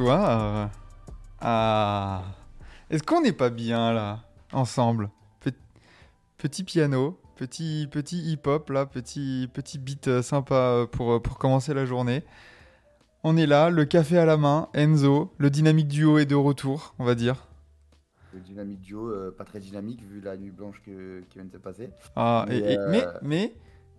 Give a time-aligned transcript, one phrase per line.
[0.00, 0.70] Bonsoir.
[1.40, 2.22] Ah.
[2.88, 4.20] Est-ce qu'on n'est pas bien là,
[4.52, 5.10] ensemble?
[5.40, 5.50] Pe-
[6.38, 11.38] Petit piano, petit, petit hip-hop là, petit, petit beat euh, sympa euh, pour, euh, pour
[11.38, 12.24] commencer la journée.
[13.22, 16.94] On est là, le café à la main, Enzo, le dynamique duo est de retour,
[16.98, 17.46] on va dire.
[18.32, 21.52] Le dynamique duo, euh, pas très dynamique vu la nuit blanche que- qui vient de
[21.52, 21.90] se passer.
[22.16, 23.54] Ah, Mais, et- et- euh, mais, mais,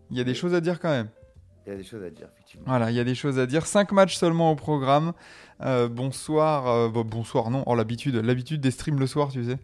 [0.09, 1.09] il y a des choses à dire quand même.
[1.67, 2.63] Il y a des choses à dire, effectivement.
[2.65, 3.67] Voilà, il y a des choses à dire.
[3.67, 5.13] Cinq matchs seulement au programme.
[5.61, 9.57] Euh, bonsoir, euh, bon, bonsoir, non, oh, l'habitude, l'habitude des streams le soir, tu sais.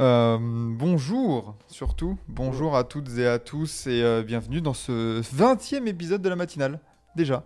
[0.00, 2.18] Euh, bonjour, surtout.
[2.28, 6.78] Bonjour à toutes et à tous et bienvenue dans ce 20e épisode de la matinale.
[7.16, 7.42] Déjà.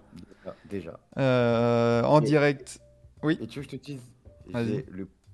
[0.47, 0.99] Ah, déjà.
[1.17, 2.81] En Et- direct.
[3.23, 3.39] Oui.
[3.41, 4.03] Et tu veux que je te dise.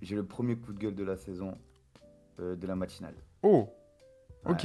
[0.01, 1.59] J'ai le, premier coup de gueule de la saison
[2.39, 3.15] de la matinale.
[3.43, 3.69] Oh,
[4.45, 4.63] Ouais, ok.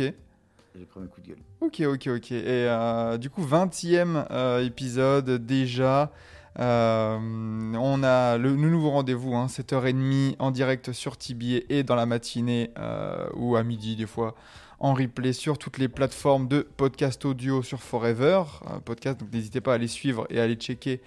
[0.76, 1.42] J'ai le premier coup de gueule.
[1.62, 2.32] Ok, ok, ok.
[2.32, 6.12] Et euh, du coup, 20e euh, épisode déjà.
[6.60, 12.06] Euh, on a le, nouveau rendez-vous, hein, 7h30 en direct sur TBA et dans la
[12.06, 14.36] matinée euh, ou à midi des fois
[14.80, 18.44] en replay sur toutes les plateformes de podcast audio sur Forever.
[18.70, 21.02] euh, podcast, donc n'hésitez pas à les suivre et à les checker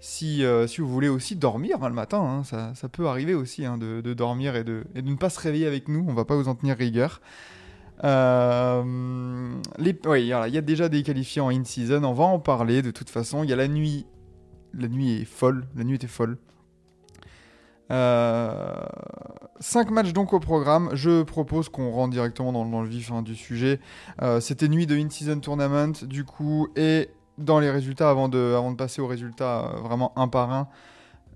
[0.00, 2.18] si, si vous voulez aussi dormir hein, le matin.
[2.18, 2.42] hein.
[2.42, 5.86] ça, ça peut arriver aussi hein, de, dormir et de, ne pas se réveiller avec
[5.86, 6.04] nous.
[6.08, 7.20] On va pas vous en tenir rigueur.
[8.02, 13.10] Oui, il y a déjà des qualifiés en in-season, on va en parler de toute
[13.10, 13.44] façon.
[13.44, 14.04] Il y a la nuit,
[14.74, 16.38] la nuit est folle, la nuit était folle.
[17.92, 18.84] Euh,
[19.60, 20.90] cinq matchs donc au programme.
[20.94, 23.80] Je propose qu'on rentre directement dans, le vif hein, du sujet.
[24.22, 29.02] Euh, C'était nuit de in-season tournament, du coup, et dans les résultats, avant de, passer
[29.02, 30.68] aux résultats euh, vraiment un par un,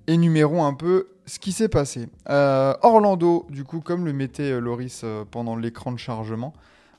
[0.06, 2.08] énumérons un peu ce qui s'est passé.
[2.26, 6.52] Orlando, du coup, comme le mettait Loris pendant l'écran de chargement,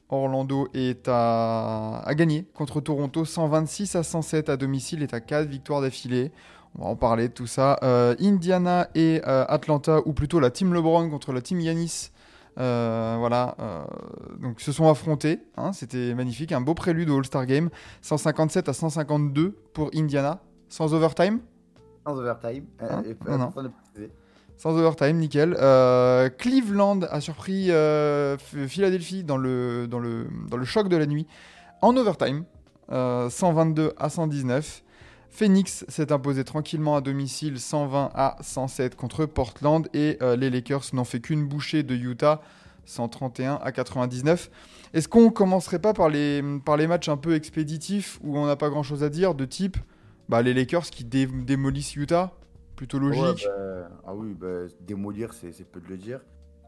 [0.09, 5.47] Orlando est à, à gagner contre Toronto 126 à 107 à domicile, est à 4
[5.47, 6.31] victoires d'affilée.
[6.77, 7.79] On va en parler de tout ça.
[7.83, 12.11] Euh, Indiana et euh, Atlanta, ou plutôt la team LeBron contre la team Yanis.
[12.59, 13.55] Euh, voilà,
[14.41, 15.39] donc se sont affrontés.
[15.57, 17.69] hein, C'était magnifique, un beau prélude au All-Star Game.
[18.01, 20.39] 157 à 152 pour Indiana,
[20.69, 21.39] sans overtime?
[22.05, 22.65] Sans overtime.
[22.79, 23.03] Hein?
[23.05, 23.51] et- Non, non.
[24.57, 25.55] Sans overtime, nickel.
[25.59, 30.97] Euh, Cleveland a surpris euh, Ph- Philadelphie dans le, dans, le, dans le choc de
[30.97, 31.27] la nuit
[31.81, 32.43] en overtime.
[32.91, 34.83] euh, 122 à 119.
[35.29, 40.85] Phoenix s'est imposé tranquillement à domicile 120 à 107 contre Portland et euh, les Lakers
[40.93, 42.41] n'ont fait qu'une bouchée de Utah
[42.85, 44.49] 131 à 99.
[44.93, 48.55] Est-ce qu'on commencerait pas par les, par les matchs un peu expéditifs où on n'a
[48.55, 49.77] pas grand chose à dire de type
[50.29, 52.31] bah, les Lakers qui dé- démolissent Utah?
[52.77, 53.19] Plutôt logique.
[53.23, 56.21] Ouais, bah, ah oui, bah, démolir, c'est peu de le dire.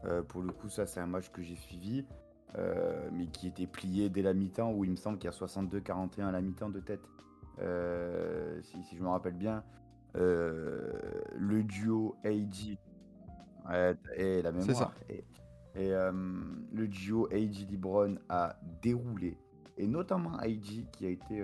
[0.04, 2.04] Euh, pour le coup, ça, c'est un match que j'ai suivi,
[2.58, 5.36] euh, mais qui était plié dès la mi-temps, où il me semble qu'il y a
[5.36, 7.02] 62-41 à la mi-temps de tête.
[7.60, 9.62] Euh, si, si je me rappelle bien,
[10.14, 12.76] le duo AG
[14.16, 14.76] et la mémoire.
[14.76, 14.92] ça.
[15.08, 15.24] Et,
[15.76, 19.38] et, le duo AG Libron a déroulé,
[19.76, 21.40] et notamment AG qui a été,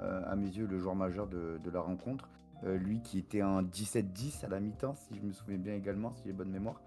[0.00, 2.28] à mes yeux, le joueur majeur de, de la rencontre.
[2.64, 6.12] Euh, lui qui était en 17-10 à la mi-temps, si je me souviens bien également,
[6.14, 6.80] si j'ai bonne mémoire.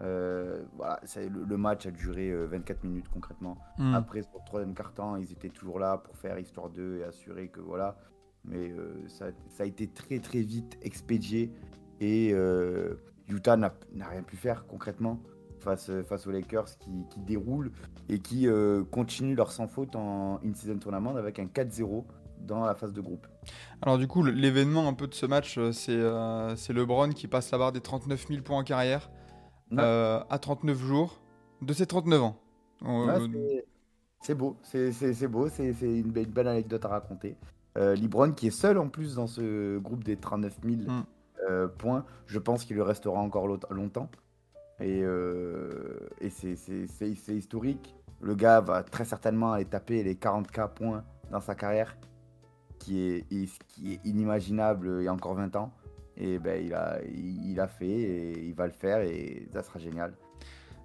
[0.00, 3.58] Euh, voilà, ça- le, le match a duré euh, 24 minutes concrètement.
[3.78, 3.94] Hmm.
[3.94, 7.48] Après, sur le troisième quart-temps, ils étaient toujours là pour faire histoire d'eux et assurer
[7.48, 7.96] que voilà.
[8.44, 11.52] Mais euh, ça, ça a été très très vite expédié
[12.00, 12.94] et euh,
[13.28, 15.20] Utah n'a rien pu faire concrètement
[15.58, 17.72] face, face aux Lakers qui, qui déroulent
[18.08, 22.04] et qui euh, continuent leur sans faute en in-season tournament avec un 4-0
[22.40, 23.26] dans la phase de groupe.
[23.82, 27.28] Alors du coup, l'événement un peu de ce match, euh, c'est euh, c'est LeBron qui
[27.28, 29.10] passe la barre des 39 000 points en carrière
[29.70, 29.78] Ouais.
[29.80, 31.20] euh, à 39 jours
[31.62, 32.36] de ses 39 ans.
[32.82, 33.14] Ouais,
[34.22, 37.36] c'est- beau, c'est beau, c'est une, belle- une belle anecdote à raconter.
[37.76, 41.68] Euh, Libron qui est seul en plus dans ce groupe des 39 000 Mm.
[41.78, 44.08] points, je pense qu'il le restera encore lo- longtemps.
[44.80, 45.02] Et,
[46.20, 47.94] et c'est historique.
[48.20, 51.96] Le gars va très certainement aller taper les 40k points dans sa carrière,
[52.78, 53.24] qui est,
[53.68, 55.72] qui est inimaginable il y a encore 20 ans.
[56.16, 59.62] Et ben, il a, il, il a fait et il va le faire et ça
[59.62, 60.14] sera génial.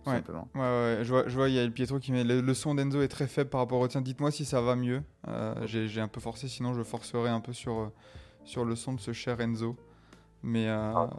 [0.06, 0.16] Ouais.
[0.16, 0.50] simplement.
[0.54, 2.54] Ouais, ouais, je vois, je vois, il y a El Pietro qui met le, le
[2.54, 4.02] son d'Enzo est très faible par rapport au tien.
[4.02, 5.02] Dites-moi si ça va mieux.
[5.30, 7.88] Euh, J'ai j'ai un peu forcé, sinon je forcerai un peu sur, euh,
[8.44, 9.76] sur le son de ce cher Enzo.
[10.44, 11.10] Mais, euh, Ah.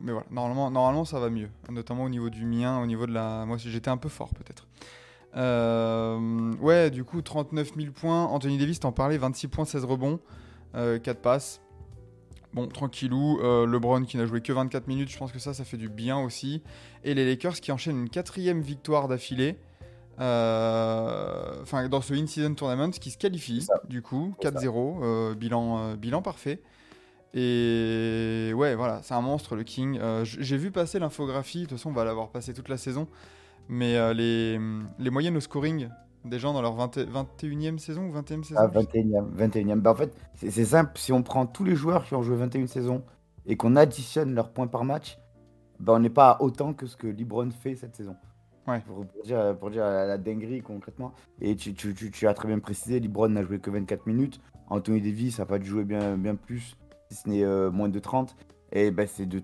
[0.00, 1.50] mais voilà, normalement, normalement ça va mieux.
[1.70, 3.44] Notamment au niveau du mien, au niveau de la.
[3.44, 4.66] Moi, j'étais un peu fort peut-être.
[5.36, 8.24] Euh, ouais, du coup, 39 000 points.
[8.26, 10.20] Anthony Davis, t'en parlais, 26 points, 16 rebonds,
[10.74, 11.60] euh, 4 passes.
[12.52, 13.38] Bon, tranquillou.
[13.42, 15.88] Euh, LeBron qui n'a joué que 24 minutes, je pense que ça, ça fait du
[15.88, 16.62] bien aussi.
[17.04, 19.56] Et les Lakers qui enchaînent une quatrième victoire d'affilée.
[20.20, 24.60] Euh, Enfin, dans ce in-season tournament qui se qualifie, du coup, C'est ça.
[24.60, 26.60] 4-0, euh, bilan, euh, bilan parfait.
[27.32, 29.98] Et ouais, voilà, c'est un monstre le King.
[30.00, 33.06] Euh, J'ai vu passer l'infographie, de toute façon, on va l'avoir passé toute la saison.
[33.68, 34.58] Mais euh, les,
[34.98, 35.88] les moyennes au scoring
[36.24, 39.32] des gens dans leur 20 21e saison ou 20e saison Ah, 21e.
[39.36, 39.80] 21e.
[39.80, 40.92] Bah, en fait, c'est simple.
[40.96, 43.02] Si on prend tous les joueurs qui ont joué 21 saisons
[43.46, 45.18] et qu'on additionne leurs points par match,
[45.78, 48.16] bah, on n'est pas à autant que ce que LeBron fait cette saison.
[48.68, 48.80] Ouais.
[48.80, 51.12] Pour, pour dire, pour dire la, la dinguerie concrètement.
[51.40, 54.40] Et tu, tu- tu- tu as très bien précisé, LeBron n'a joué que 24 minutes.
[54.68, 56.76] Anthony Davis n'a pas dû jouer bien, bien plus,
[57.10, 58.36] si ce n'est euh, moins de 30.
[58.72, 59.42] Et ben c'est de-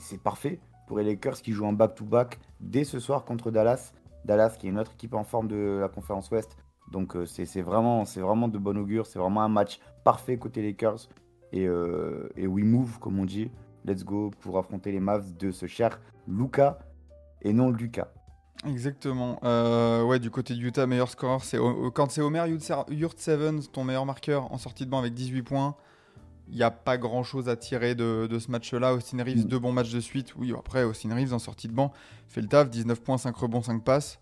[0.00, 0.58] c'est parfait
[0.94, 3.92] pour les Lakers qui jouent en back-to-back dès ce soir contre Dallas.
[4.24, 6.56] Dallas qui est une autre équipe en forme de la conférence Ouest.
[6.92, 9.04] Donc euh, c'est vraiment, vraiment de bon augure.
[9.04, 11.08] C'est vraiment un match parfait côté Lakers.
[11.50, 13.50] Et, euh, et we move, comme on dit.
[13.84, 15.98] Let's go pour affronter les Mavs de ce cher
[16.28, 16.78] Luca
[17.42, 18.12] et non Lucas.
[18.64, 19.40] Exactement.
[19.42, 21.58] Euh, ouais, du côté de Utah, meilleur scoreur, c'est
[21.92, 22.44] quand c'est Homer
[22.88, 25.74] Yurtseven, ton meilleur marqueur en sortie de banc avec 18 points.
[26.50, 28.94] Il n'y a pas grand chose à tirer de, de ce match-là.
[28.94, 29.48] Austin Reeves, Mm.
[29.48, 30.34] deux bons matchs de suite.
[30.36, 31.92] Oui, après, Austin Reeves en sortie de banc
[32.28, 34.18] fait le taf 19 points, 5 rebonds, 5 passes.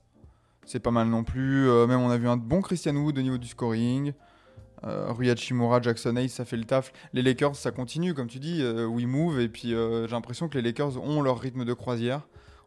[0.65, 1.69] C'est pas mal non plus.
[1.69, 4.13] Euh, même on a vu un bon Christian Wood au niveau du scoring.
[4.85, 6.93] Euh, Rui Hachimura, Jackson Hayes, ça fait le taf.
[7.13, 8.63] Les Lakers, ça continue, comme tu dis.
[8.63, 9.41] euh, we move.
[9.41, 12.23] Et puis euh, j'ai l'impression que les Lakers ont leur rythme de croisière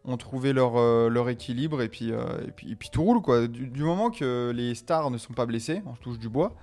[0.08, 3.48] ont trouvé leur, euh, leur équilibre et puis, et, puis, et puis tout roule quoi.
[3.48, 6.54] Du, du moment que les stars ne sont pas blessés, on se touche du bois.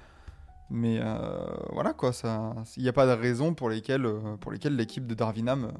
[0.75, 4.53] Mais euh, voilà quoi, ça, il n'y a pas de raison pour lesquelles, euh, pour
[4.53, 5.73] lesquelles l'équipe de Darwinham euh,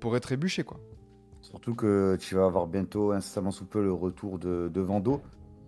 [0.00, 0.80] pourrait trébucher quoi.
[1.40, 5.22] Surtout que tu vas avoir bientôt, incessamment sous peu, le retour de, de Vando,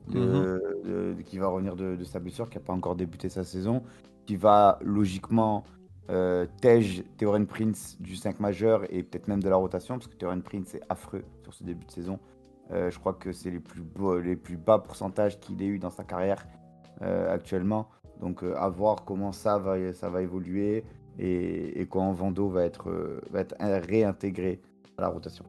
[0.08, 3.82] de- de- qui va revenir de, sa blessure, qui n'a pas encore débuté sa saison,
[4.26, 5.64] qui va logiquement
[6.10, 10.16] euh, tège Théorène Prince du 5 majeur et peut-être même de la rotation, parce que
[10.16, 12.20] Théorène Prince est affreux sur ce début de saison.
[12.72, 15.78] Euh, je crois que c'est les plus, beaux- les plus bas pourcentages qu'il ait eu
[15.78, 16.46] dans sa carrière
[17.02, 17.88] euh, actuellement.
[18.20, 20.84] Donc euh, à voir comment ça va, ça va évoluer
[21.18, 23.20] et, et quand Vando va être, euh,
[23.60, 24.60] réintégré
[24.98, 25.44] à la rotation.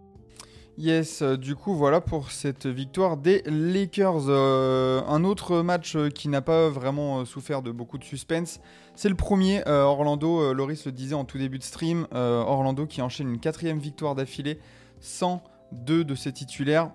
[0.78, 4.30] Yes, euh, du coup voilà pour cette victoire des Lakers.
[4.30, 8.60] Un autre match qui n'a pas vraiment souffert de beaucoup de suspense,
[8.96, 9.64] c'est le premier.
[9.68, 14.14] Orlando, Loris le disait en tout début de stream, Orlando qui enchaîne une quatrième victoire
[14.14, 14.60] d'affilée,
[15.00, 16.92] 102 de ses titulaires,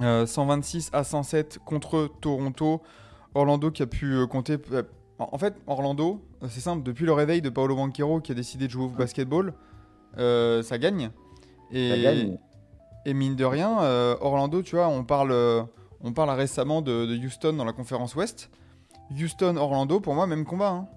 [0.00, 2.82] euh, 126 à 107 contre Toronto.
[3.34, 4.56] Orlando qui a pu euh, compter.
[4.72, 4.82] euh,
[5.18, 8.66] en fait, Orlando, euh, c'est simple, depuis le réveil de Paolo Banquero qui a décidé
[8.66, 9.54] de jouer au basketball,
[10.18, 11.10] euh, ça gagne.
[11.72, 12.38] Et, Ça gagne.
[13.06, 15.34] et mine de rien, euh, Orlando, tu vois, on parle,
[16.00, 18.50] on parle récemment de, de Houston dans la conférence Ouest.
[19.10, 20.70] Houston-Orlando, pour moi, même combat.
[20.70, 20.88] hein.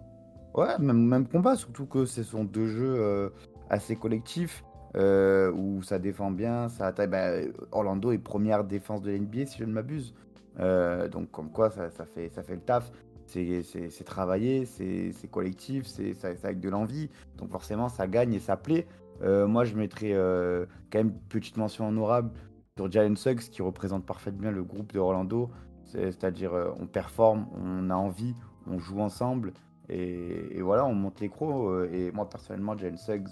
[0.54, 3.30] Ouais, même, même combat, surtout que ce sont deux jeux euh,
[3.70, 4.64] assez collectifs
[4.96, 7.12] où ça défend bien, ça attaque.
[7.12, 7.28] bah,
[7.72, 10.16] Orlando est première défense de l'NBA si je ne m'abuse.
[10.60, 12.92] Euh, donc comme quoi ça, fait, ça fait le taf.
[13.26, 17.10] C'est travaillé, c'est collectif, c'est avec de l'envie.
[17.38, 18.88] Donc forcément ça gagne et ça plaît.
[19.22, 22.32] Euh, moi je mettrais euh, quand même petite mention honorable
[22.78, 25.50] sur Jalen Suggs qui représente parfaitement le groupe de Orlando.
[25.86, 28.36] C'est- C'est-à-dire on performe, on a envie,
[28.68, 29.54] on joue ensemble.
[29.90, 31.88] Et, voilà, on monte les crocs.
[31.94, 33.28] Et moi, personnellement, Jalen Suggs,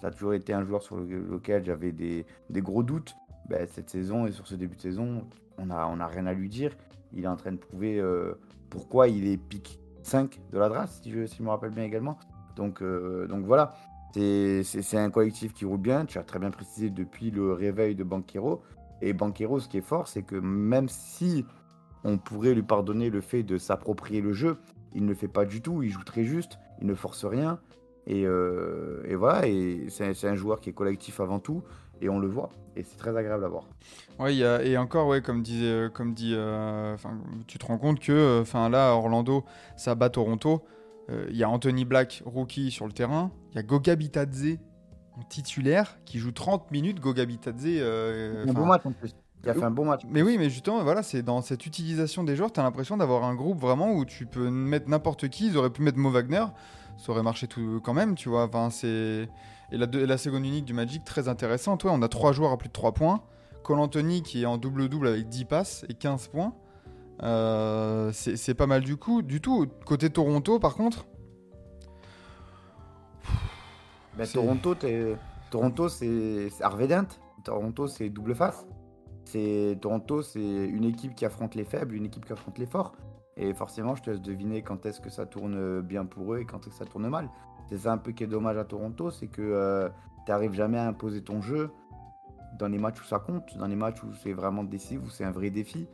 [0.00, 3.14] ça a toujours été un joueur sur le- lequel j'avais des, des gros doutes.
[3.48, 5.24] Ben, cette saison et sur ce début de saison,
[5.58, 6.72] on n'a on a rien à lui dire.
[7.12, 8.34] Il est en train de prouver euh,
[8.70, 12.18] pourquoi il est pick 5 de la draft, si je, me rappelle bien également.
[12.56, 13.74] Donc, euh, donc voilà,
[14.14, 16.04] c'est un collectif qui roule bien.
[16.04, 18.62] Tu as très bien précisé depuis le réveil de Banquero.
[19.00, 21.44] Et Banquero, ce qui est fort, c'est que même si
[22.04, 24.58] on pourrait lui pardonner le fait de s'approprier le jeu,
[24.94, 27.58] il ne le fait pas du tout, il joue très juste, il ne force rien.
[28.06, 31.62] Et, euh, et voilà, et c'est un joueur qui est collectif avant tout,
[32.00, 32.50] et on le voit.
[32.76, 33.64] Et c'est très agréable à voir.
[34.18, 34.30] A-
[34.62, 36.96] et encore, ouais, comme disait, euh, comme dit, euh,
[37.46, 39.44] tu te rends compte que, euh, enfin, là, Orlando,
[39.76, 40.62] ça bat Toronto.
[41.10, 43.30] Euh, Il y a Anthony Black, rookie, sur le terrain.
[43.50, 44.58] Il y a Goga Bitadze
[45.18, 47.00] en titulaire qui joue 30 minutes.
[47.00, 47.64] Goga Bitadze.
[47.66, 49.14] euh, un bon match en plus.
[49.44, 50.02] Il a fait un bon match.
[50.08, 53.24] Mais oui, mais justement, voilà, c'est dans cette utilisation des joueurs, tu as l'impression d'avoir
[53.24, 55.48] un groupe vraiment où tu peux mettre n'importe qui.
[55.48, 56.44] Ils auraient pu mettre Mo Wagner,
[56.96, 58.44] ça aurait marché tout quand même, tu vois.
[58.44, 59.28] Enfin, c'est
[59.70, 61.84] et la, deux- la seconde unique du Magic très intéressante.
[61.84, 63.22] Ouais, on a trois joueurs à plus de 3 points.
[63.62, 66.52] Cole Anthony qui est en double-double avec 10 passes et 15 points.
[67.22, 69.22] Euh, c'est pas mal du coup.
[69.22, 71.06] Du tout, côté Toronto, par contre,
[74.24, 74.74] C'est- Toronto,
[75.50, 77.06] Toronto, c'est c'est Harvey Dent.
[77.44, 78.66] Toronto, c'est double face.
[79.24, 82.92] C'est Toronto, c'est une équipe qui affronte les faibles, une équipe qui affronte les forts.
[83.36, 86.44] Et forcément, je te laisse deviner quand est-ce que ça tourne bien pour eux et
[86.44, 87.30] quand est-ce que ça tourne mal.
[87.68, 89.90] C'est ça un peu qui est dommage à Toronto, c'est que
[90.26, 91.70] tu n'arrives jamais à imposer ton jeu
[92.58, 95.24] dans les matchs où ça compte, dans les matchs où c'est vraiment décisif, où c'est
[95.24, 95.88] un vrai défi.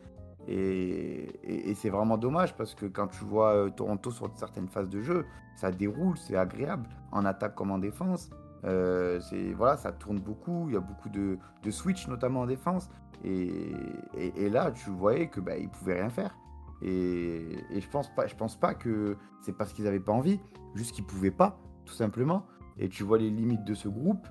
[0.49, 5.03] Et, c'est vraiment dommage parce que quand tu vois euh, Toronto sur certaines phases de
[5.03, 8.31] jeu, ça déroule, c'est agréable, en attaque comme en défense.
[8.65, 9.21] Euh,
[9.57, 12.89] voilà, ça tourne beaucoup, il y a beaucoup de, de switch notamment en défense.
[13.25, 16.35] Et là, tu voyais que bah, ils pouvaient rien faire.
[16.83, 20.41] Et, et je pense pas, je pense pas que c'est parce qu'ils avaient pas envie,
[20.75, 22.47] juste qu'ils pouvaient pas, tout simplement.
[22.79, 24.27] Et tu vois les limites de ce groupe,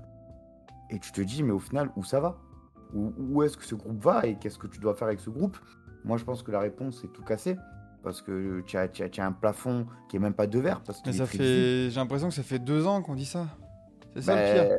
[0.89, 2.37] et tu te dis, mais au final, où ça va?
[2.93, 5.29] Où, où est-ce que ce groupe va et qu'est-ce que tu dois faire avec ce
[5.29, 5.57] groupe?
[6.05, 7.57] Moi, je pense que la réponse, c'est tout casser.
[8.03, 10.81] Parce que tu as, un plafond qui est même pas de verre.
[10.81, 11.89] Parce Mais est ça fait.
[11.89, 13.47] J'ai l'impression que ça fait deux ans qu'on dit ça.
[14.13, 14.77] C'est ça le Ben, pire.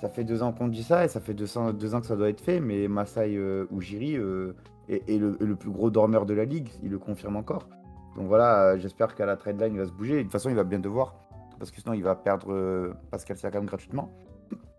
[0.00, 2.06] Ça fait deux ans qu'on dit ça et ça fait deux ans, deux ans que
[2.06, 4.54] ça doit être fait, mais Masai euh, Ujiri euh,
[4.88, 7.68] est, est le, est le plus gros dormeur de la ligue, il le confirme encore.
[8.16, 10.18] Donc voilà, euh, j'espère qu'à la trade line il va se bouger.
[10.18, 11.14] De toute façon, il va bien devoir,
[11.58, 14.12] parce que sinon il va perdre euh, Pascal Siakam gratuitement.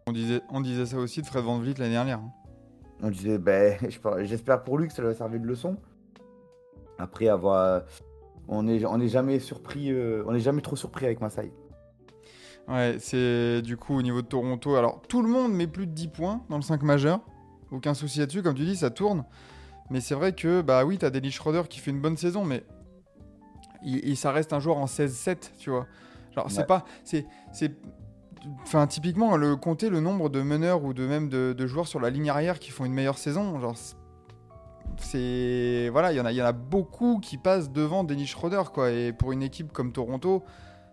[0.07, 2.19] On disait, on disait ça aussi de Fred Van Vliet l'année dernière.
[2.19, 2.31] hein.
[3.03, 3.77] On disait, ben,
[4.23, 5.75] j'espère pour lui que ça lui a servi de leçon.
[6.97, 7.83] Après avoir.
[8.47, 9.93] On n'est on est jamais surpris,
[10.25, 11.51] on n'est jamais trop surpris avec Masai.
[12.69, 14.75] Ouais, c'est du coup au niveau de Toronto.
[14.75, 17.19] Alors, tout le monde met plus de 10 points dans le 5 majeur.
[17.71, 18.43] Aucun souci là-dessus.
[18.43, 19.25] Comme tu dis, ça tourne.
[19.89, 22.63] Mais c'est vrai que, bah oui, t'as Dennis Schroeder qui fait une bonne saison, mais
[23.83, 25.87] il, il- ça reste un joueur en 16-7, tu vois.
[26.35, 26.85] Genre, c'est pas.
[27.03, 27.25] C'est.
[27.51, 27.75] c'est-
[28.61, 31.99] Enfin, typiquement, le, compter le nombre de meneurs ou de même de, de joueurs sur
[31.99, 33.75] la ligne arrière qui font une meilleure saison, genre.
[33.77, 33.95] c'est-
[34.97, 35.89] C'est.
[35.91, 38.63] Voilà, il y, en a- il y en a beaucoup qui passent devant Dennis Schroeder,
[38.73, 38.91] quoi.
[38.91, 40.43] Et pour une équipe comme Toronto,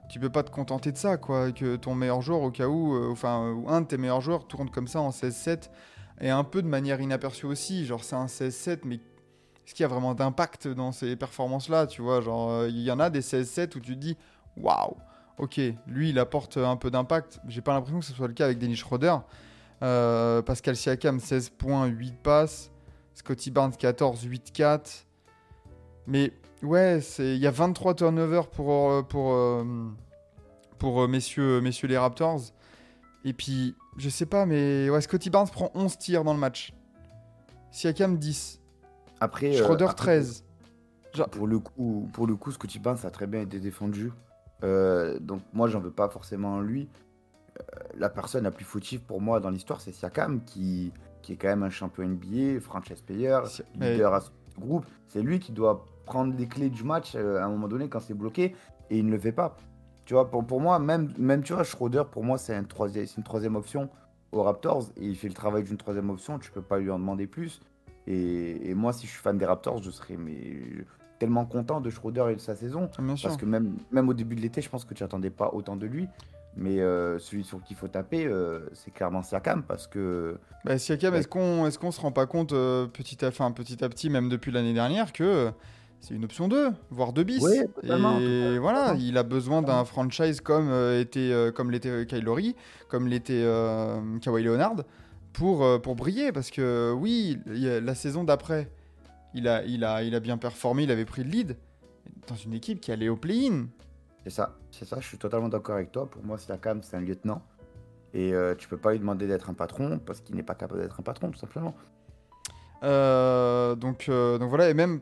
[0.09, 1.53] tu peux pas te contenter de ça, quoi.
[1.53, 4.71] Que ton meilleur joueur, au cas où, euh, enfin, un de tes meilleurs joueurs tourne
[4.71, 5.71] comme ça en 16-7,
[6.21, 7.87] et un peu de manière inaperçue aussi.
[7.87, 12.03] Genre, c'est un 16-7, mais est-ce qu'il y a vraiment d'impact dans ces performances-là, tu
[12.03, 12.21] vois?
[12.21, 14.17] Genre, euh, il y en a des 16-7 où tu te dis,
[14.57, 14.97] waouh,
[15.39, 17.41] ok, lui, il apporte un peu d'impact.
[17.49, 19.17] J'ai pas l'impression que ce soit le cas avec Dennis Schroeder.
[19.83, 22.71] Euh, Pascal Siakam, 16 points, 8 passes.
[23.15, 25.07] Scotty Barnes, 14, 8, 4.
[26.07, 26.33] Mais
[26.63, 29.65] ouais, c'est- il y a 23 turnovers pour, euh, pour, euh,
[30.79, 32.41] pour euh, messieurs, messieurs les Raptors.
[33.25, 36.73] Et puis, je sais pas, mais ouais, Scotty Barnes prend 11 tirs dans le match.
[37.71, 38.61] Siakam, 10.
[39.21, 40.45] Après, euh, Schroeder, après, 13.
[41.31, 44.13] Pour le coup, pour le coup, Scotty Barnes a très bien été défendu.
[44.65, 46.89] Euh, donc moi, j'en veux pas forcément lui.
[47.59, 47.63] Euh,
[47.97, 51.49] la personne la plus fautive pour moi dans l'histoire, c'est Siakam, qui, qui est quand
[51.49, 53.39] même un champion NBA, franchise player,
[53.93, 54.85] leader à ce groupe.
[55.09, 58.01] C'est lui qui doit prendre les clés du match euh, à un moment donné quand
[58.01, 58.55] c'est bloqué,
[58.89, 59.57] et il ne le fait pas.
[60.07, 63.07] Tu vois, pour, pour moi, même, même tu vois, Schroeder, pour moi, c'est un troisième,
[63.19, 63.91] une troisième option
[64.33, 66.99] aux Raptors, et il fait le travail d'une troisième option, tu peux pas lui en
[66.99, 67.61] demander plus.
[68.07, 70.87] Et, et moi, si je suis fan des Raptors, je serais mais,
[71.19, 72.89] tellement content de Schroeder et de sa saison.
[72.99, 73.03] Ah.
[73.23, 75.77] Parce que même, même au début de l'été, je pense que tu attendais pas autant
[75.77, 76.09] de lui.
[76.59, 80.79] Mais euh, celui sur qui il faut taper, euh, c'est clairement Siakam parce que Bah,
[80.79, 81.21] Siakam, Ouais.
[81.21, 84.09] est-ce qu'on est qu'on se rend pas compte euh, petit, à, enfin, petit à petit,
[84.09, 85.51] même depuis l'année dernière, que
[86.01, 90.41] c'est une option 2, voire 2 bis totalement, Et voilà, il a besoin d'un franchise
[90.41, 92.55] comme euh, était euh, comme l'était euh, Kyle Lowry,
[92.89, 94.85] comme l'était euh, Kawhi Leonard,
[95.33, 96.33] pour, pour briller.
[96.33, 98.71] Parce que oui, la saison d'après,
[99.35, 101.57] il a, il, a, il a bien performé, il avait pris le lead
[102.29, 103.67] dans une équipe qui allait au play-in.
[104.25, 104.57] c'est ça.
[104.71, 106.09] C'est ça, je suis totalement d'accord avec toi.
[106.09, 107.43] Pour moi, Siakam, c'est un lieutenant.
[108.15, 111.01] Et tu peux pas lui demander d'être un patron parce qu'il n'est pas capable d'être
[111.01, 111.75] un patron, tout simplement.
[112.83, 115.01] Donc, donc voilà, et même,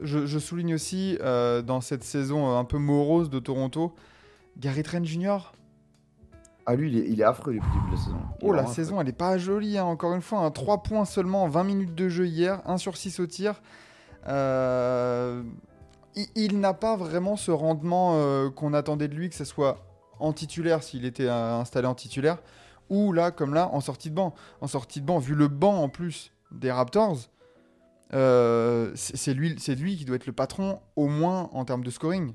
[0.00, 3.94] je, je souligne aussi euh, dans cette saison euh, un peu morose de Toronto,
[4.58, 5.52] Gary Trent Jr.
[6.66, 8.16] Ah, lui, il est, il est affreux depuis le début de la saison.
[8.40, 10.40] Il Oh, la saison, elle est pas jolie, hein, encore une fois.
[10.40, 13.60] un 3 points seulement en 20 minutes de jeu hier, 1 sur 6 au tir.
[14.26, 15.42] Euh,
[16.16, 19.84] il il n'a pas vraiment ce rendement euh, qu'on attendait de lui, que ce soit
[20.20, 22.38] en titulaire, s'il était installé en titulaire,
[22.88, 24.34] ou là, comme là, en sortie de banc.
[24.60, 27.18] En sortie de banc, vu le banc en plus des Raptors,
[28.14, 31.90] euh, c'est lui, c'est lui qui doit être le patron, au moins en termes de
[31.90, 32.32] scoring.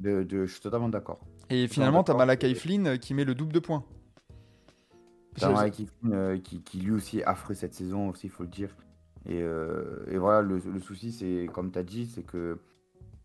[0.00, 1.20] De, de- je suis totalement d'accord.
[1.50, 2.18] Et finalement, t'as d'accord.
[2.26, 3.84] Malakai Flynn qui met le double de points.
[5.38, 8.48] T'as Eaton, euh, qui, qui lui aussi est affreux cette saison aussi, il faut le
[8.48, 8.74] dire.
[9.28, 12.58] Et, euh, et voilà, le, le souci, c'est comme tu as dit, c'est que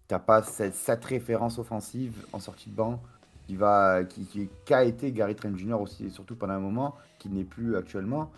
[0.07, 3.01] t'as pas cette, cette référence offensive en sortie de banc
[3.47, 5.75] qui va, qui, qui- qu'a été Gary Trent Jr.
[5.79, 8.31] aussi, surtout pendant un moment, qui n'est plus actuellement.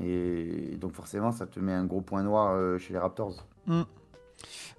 [0.00, 3.44] Et donc forcément, ça te met un gros point noir euh, chez les Raptors.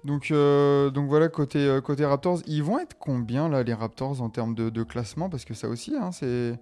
[0.04, 4.22] Donc, euh, donc voilà, côté, euh, côté Raptors, ils vont être combien là les Raptors
[4.22, 5.28] en termes de, de classement?
[5.28, 6.58] Parce que ça aussi, hein, c'est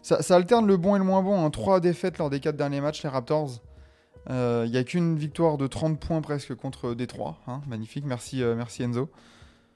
[0.00, 1.44] ça, ça alterne le bon et le moins bon.
[1.44, 1.50] hein.
[1.50, 3.60] Trois défaites lors des quatre derniers matchs, les Raptors.
[4.30, 7.36] Euh, Il n'y a qu'une victoire de 30 points presque contre Détroit.
[7.46, 7.60] hein.
[7.68, 9.10] Magnifique, merci, euh, merci Enzo.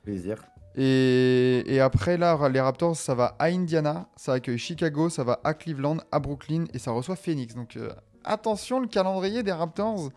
[0.04, 0.42] Plaisir.
[0.74, 5.38] Et, et après, là, les Raptors, ça va à Indiana, ça accueille Chicago, ça va
[5.44, 7.54] à Cleveland, à Brooklyn et ça reçoit Phoenix.
[7.54, 7.90] Donc euh,
[8.24, 10.10] attention, le calendrier des Raptors.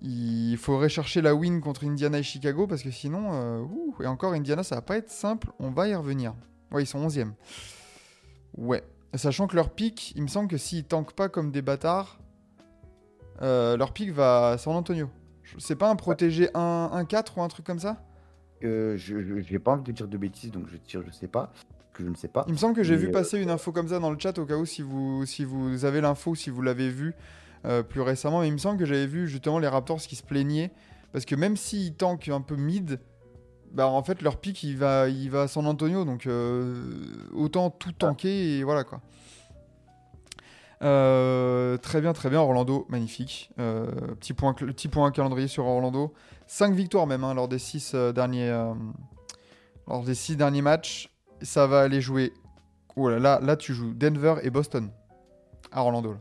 [0.00, 3.64] Il faudrait chercher la win contre Indiana et Chicago parce que sinon, euh,
[4.00, 5.48] et encore Indiana, ça va pas être simple.
[5.58, 6.34] On va y revenir.
[6.70, 7.32] Ouais, ils sont 11e.
[8.56, 8.84] Ouais.
[9.14, 12.20] Sachant que leur pic, il me semble que s'ils tankent pas comme des bâtards,
[13.42, 15.08] euh, leur pic va à San Antonio.
[15.58, 18.04] C'est pas un protégé 1-4 ou un truc comme ça?
[18.64, 21.52] Euh, je j'ai pas envie de dire de bêtises, donc je tire, je sais pas.
[21.98, 22.44] Que je ne sais pas.
[22.46, 24.38] Il me semble que j'ai vu euh, passer une info comme ça dans le chat
[24.38, 27.12] au cas où si vous, si vous avez l'info, si vous l'avez vu
[27.64, 28.40] euh, plus récemment.
[28.40, 30.70] Mais il me semble que j'avais vu justement les Raptors qui se plaignaient
[31.12, 33.00] parce que même s'ils tankent un peu mid,
[33.72, 36.92] bah en fait leur pic il va, il va à San Antonio donc euh,
[37.34, 39.00] autant tout tanker et voilà quoi.
[40.80, 42.40] Euh, très bien, très bien.
[42.40, 43.50] Orlando, magnifique.
[43.58, 43.90] Euh,
[44.20, 46.14] petit, point, petit point calendrier sur Orlando.
[46.46, 48.72] 5 victoires même hein, lors des 6 derniers,
[49.88, 51.10] lors des six derniers matchs.
[51.42, 52.32] Ça va aller jouer.
[52.96, 54.90] Oh là là, là tu joues Denver et Boston
[55.70, 56.12] à Orlando.
[56.12, 56.18] là.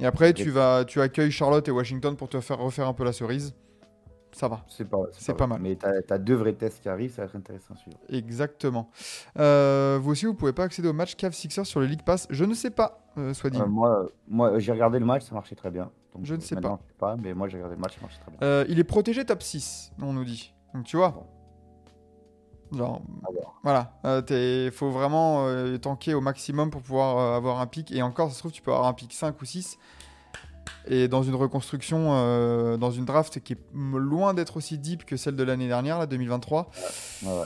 [0.00, 3.04] Et après tu vas, tu accueilles Charlotte et Washington pour te faire refaire un peu
[3.04, 3.54] la cerise.
[4.32, 4.64] Ça va.
[4.68, 5.58] C'est pas, C'est pas mal.
[5.60, 7.96] Mais t'as as deux vrais tests qui arrivent, ça va être intéressant à suivre.
[8.10, 8.90] Exactement.
[9.38, 12.26] Euh, vous aussi, vous pouvez pas accéder au match Cavs Sixers sur le League Pass.
[12.30, 13.60] Je ne sais pas, euh, soit dit.
[13.60, 15.90] Euh, moi, moi j'ai regardé le match, ça marchait très bien.
[16.14, 16.60] Donc, Je ne sais sais
[16.98, 18.64] pas, mais moi j'ai regardé le match, ça marchait très bien.
[18.68, 20.54] Il est protégé top 6, on nous dit.
[20.74, 21.26] Donc tu vois.
[22.72, 23.60] Genre, À voir.
[23.62, 23.92] voilà.
[24.04, 27.90] Euh, t'es- faut vraiment euh, tanker au maximum pour pouvoir euh, avoir un pic.
[27.92, 29.78] Et encore, ça se trouve, tu peux avoir un pic 5 ou 6.
[30.86, 35.16] Et dans une reconstruction, euh, dans une draft qui est loin d'être aussi deep que
[35.16, 36.70] celle de l'année dernière, la 2023,
[37.22, 37.44] Ouais, ouais.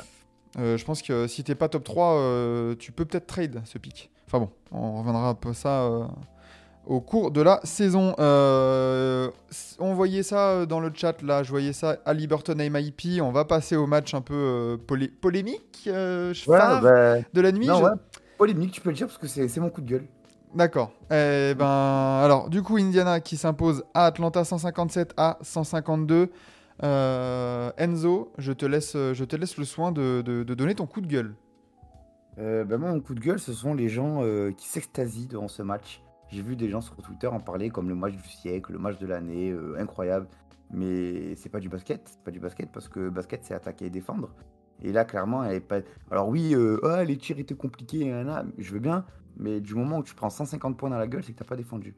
[0.58, 3.78] euh, je pense que si t'es pas top 3, euh, tu peux peut-être trade ce
[3.78, 4.10] pic.
[4.26, 6.04] Enfin bon, on reviendra un peu ça euh,
[6.86, 8.14] au cours de la saison.
[8.18, 9.30] Euh,
[9.78, 13.20] on voyait ça euh, dans le chat, là, je voyais ça à Liberton MIP.
[13.22, 17.52] On va passer au match un peu euh, polé- polémique, euh, Ouais, bah, de la
[17.52, 17.66] nuit.
[17.66, 17.90] non, je- ouais.
[18.38, 20.06] Polémique, tu peux le dire parce que c'est mon coup de gueule.
[20.54, 20.90] D'accord.
[21.10, 26.30] Eh ben, alors, du coup, Indiana qui s'impose à Atlanta 157 à 152.
[26.82, 30.86] Euh, Enzo, je te laisse, je te laisse le soin de, de- de donner ton
[30.86, 31.34] coup de gueule.
[32.36, 34.22] Bah, moi, mon coup de gueule, ce sont les gens
[34.56, 36.01] qui s'extasient devant ce match.
[36.32, 38.98] J'ai vu des gens sur Twitter en parler comme le match du siècle, le match
[38.98, 40.26] de l'année, euh, incroyable.
[40.70, 43.90] Mais c'est pas du basket, c'est pas du basket parce que basket c'est attaquer et
[43.90, 44.30] défendre.
[44.80, 45.80] Et là, clairement, elle est pas.
[46.10, 48.10] Alors oui, euh, ah, les tirs étaient compliqués,
[48.56, 49.04] je veux bien,
[49.36, 51.56] mais du moment où tu prends 150 points dans la gueule, c'est que t'as pas
[51.56, 51.94] défendu.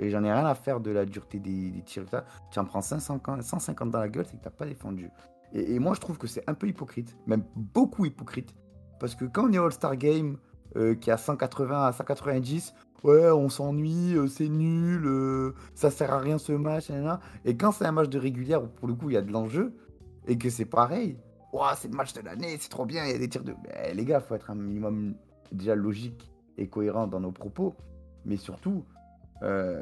[0.00, 2.04] Et j'en ai rien à faire de la dureté des, des tirs.
[2.50, 5.08] Tu en prends 550, 150 dans la gueule, c'est que t'as pas défendu.
[5.52, 8.52] Et, et moi, je trouve que c'est un peu hypocrite, même beaucoup hypocrite.
[8.98, 10.38] Parce que quand on est All-Star Game,
[10.76, 12.74] euh, qui est à 180 à 190,
[13.06, 16.90] ouais, on s'ennuie, euh, c'est nul, euh, ça sert à rien ce match.
[17.44, 19.32] Et quand c'est un match de régulière où pour le coup il y a de
[19.32, 19.72] l'enjeu,
[20.26, 21.16] et que c'est pareil,
[21.76, 23.54] c'est le match de l'année, c'est trop bien, il y a des tirs de.
[23.64, 25.14] Mais, les gars, faut être un minimum
[25.52, 27.74] déjà logique et cohérent dans nos propos.
[28.24, 28.84] Mais surtout,
[29.42, 29.80] euh,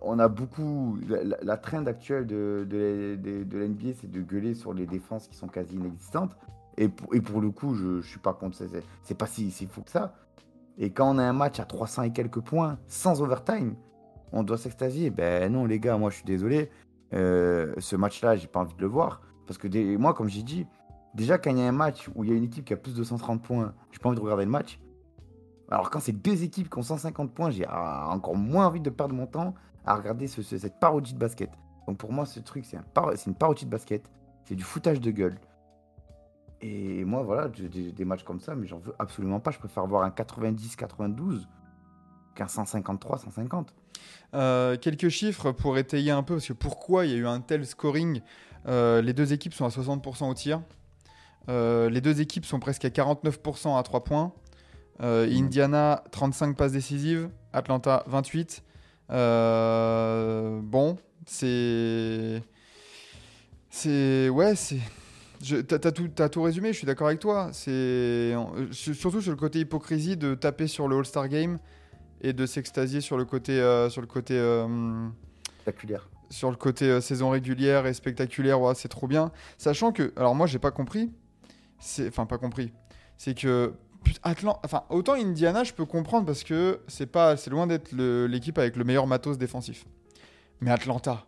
[0.00, 0.98] on a beaucoup.
[1.42, 5.76] La, trend actuelle de, de, l'NBA, c'est de gueuler sur les défenses qui sont quasi
[5.76, 6.36] inexistantes.
[6.78, 8.56] Et pour, le coup, je, je suis pas contre.
[8.56, 10.14] c'est- C'est pas si, si fou que ça.
[10.82, 13.74] Et quand on a un match à 300 et quelques points, sans overtime,
[14.32, 15.10] on doit s'extasier.
[15.10, 16.70] Ben non, les gars, moi je suis désolé.
[17.12, 19.20] Euh, ce match-là, j'ai pas envie de le voir.
[19.46, 20.66] Parce que moi, comme j'ai dit,
[21.14, 22.76] déjà quand il y a un match où il y a une équipe qui a
[22.76, 24.80] plus de 130 points, j'ai pas envie de regarder le match.
[25.70, 28.90] Alors quand c'est deux équipes qui ont 150 points, j'ai ah, encore moins envie de
[28.90, 31.50] perdre mon temps à regarder ce- ce- cette parodie de basket.
[31.86, 32.76] Donc pour moi, ce truc, c'est
[33.26, 34.02] une parodie de basket.
[34.44, 35.36] C'est du foutage de gueule.
[36.62, 39.50] Et moi, voilà, des, des matchs comme ça, mais j'en veux absolument pas.
[39.50, 41.46] Je préfère voir un 90-92
[42.34, 43.68] qu'un 153-150.
[44.34, 47.40] Euh, quelques chiffres pour étayer un peu, parce que pourquoi il y a eu un
[47.40, 48.20] tel scoring
[48.68, 50.60] Euh, Les deux équipes sont à 60% au tir.
[51.48, 54.32] Euh, les deux équipes sont presque à 49% à 3 points.
[55.00, 55.06] Mhm.
[55.32, 57.30] Indiana, 35 passes décisives.
[57.54, 58.62] Atlanta, 28.
[59.10, 62.42] Euh, bon, c'est.
[63.70, 64.28] C'est.
[64.28, 64.80] Ouais, c'est.
[65.66, 67.48] T'as tout, résumé, je suis d'accord avec toi.
[67.52, 71.58] C'est euh, sur- surtout sur le côté hypocrisie de taper sur le All-Star Game
[72.20, 75.08] et de s'extasier sur le côté, euh, sur le côté, euh,
[75.62, 76.10] Spectaculaire.
[76.28, 78.60] sur le côté euh, saison régulière et spectaculaire.
[78.60, 79.32] Ouais, c'est trop bien.
[79.56, 81.10] Sachant que, alors moi, j'ai pas compris.
[81.78, 82.72] C'est, enfin, pas compris.
[83.16, 83.72] C'est que
[84.04, 87.92] putain, Atlan- enfin, autant Indiana, je peux comprendre parce que c'est pas, c'est loin d'être
[87.94, 89.86] l'équipe avec le meilleur matos défensif.
[90.60, 91.24] Mais Atlanta,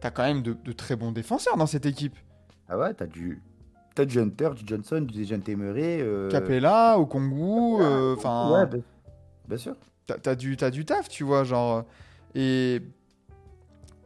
[0.00, 2.16] t'as quand même de, de très bons défenseurs dans cette équipe.
[2.68, 3.40] Ah ouais, t'as du
[3.94, 5.98] t'as du Hunter, du Johnson, du Dejounte Murray.
[6.00, 8.52] euh, Capella, au Kongu, euh, enfin.
[8.52, 8.80] Ouais,
[9.48, 9.74] bien, sûr.
[10.06, 11.84] t'as t'as du, t'as du taf, tu vois, genre.
[12.34, 12.80] Et.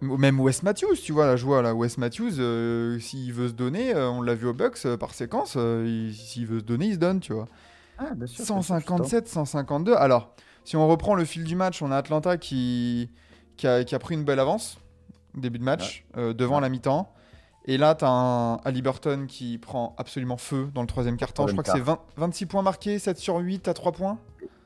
[0.01, 3.53] Même Wes Matthews, tu vois, là, je vois, là, Wes Matthews, euh, s'il veut se
[3.53, 6.65] donner, euh, on l'a vu au Bucks euh, par séquence, euh, il- s'il veut se
[6.65, 7.47] donner, il se donne, tu vois.
[7.99, 8.17] Ah, bien sûr.
[8.17, 9.95] bien sûr, je suis 157, 152.
[9.95, 13.11] Alors, si on reprend le fil du match, on a Atlanta qui,
[13.57, 14.77] qui, a, qui a pris une belle avance,
[15.37, 16.63] début de match, euh, devant Ouais.
[16.63, 17.13] la mi-temps.
[17.67, 21.47] Et là, tu as un Halliburton qui prend absolument feu dans le troisième quart-temps.
[21.47, 24.19] Je crois que c'est 20 26 points marqués, 7 sur 8 à 3 points.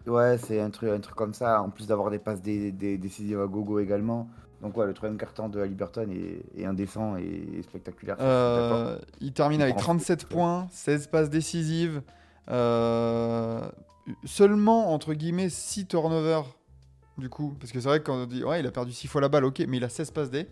[0.07, 2.97] Ouais, c'est un truc, un truc comme ça, en plus d'avoir des passes dé- dé-
[2.97, 4.29] décisives à gogo également.
[4.63, 8.17] Donc ouais, le troisième carton de Halliburton est, est indécent et, spectaculaire.
[8.21, 10.29] Euh, il termine Il avec prend 37 feu.
[10.29, 12.03] points, 16 passes décisives.
[12.49, 13.61] euh,
[14.25, 16.45] seulement, entre guillemets, 6 turnovers.
[17.19, 19.09] Du coup, parce que c'est vrai que quand on dit ouais, il a perdu 6
[19.09, 20.47] fois la balle, ok, mais il a 16 passes D.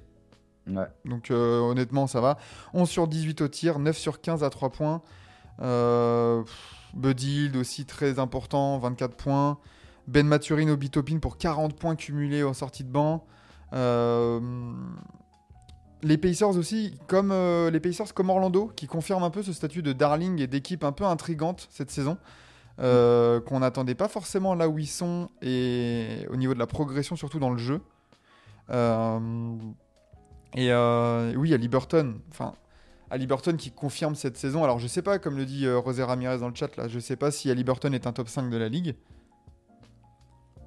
[0.66, 0.86] Ouais.
[1.04, 2.38] Donc euh, honnêtement, ça va.
[2.72, 5.02] 11 sur 18 au tir, 9 sur 15 à 3 points.
[5.60, 6.42] Euh,
[6.94, 9.58] Buddy aussi très important, 24 points.
[10.06, 13.24] Ben Maturin au Bitopin pour 40 points cumulés en sortie de banc.
[13.72, 14.40] Euh,
[16.02, 19.82] les Pacers aussi, comme euh, les Pacers comme Orlando, qui confirment un peu ce statut
[19.82, 22.18] de darling et d'équipe un peu intrigante cette saison,
[22.80, 27.16] euh, qu'on n'attendait pas forcément là où ils sont et au niveau de la progression
[27.16, 27.80] surtout dans le jeu.
[30.56, 32.54] Euh, et euh, oui, à Liberton, enfin
[33.10, 34.64] à Liberton qui confirme cette saison.
[34.64, 36.98] Alors je sais pas, comme le dit euh, José Ramirez dans le chat là, je
[36.98, 38.96] sais pas si Liberton est un top 5 de la ligue.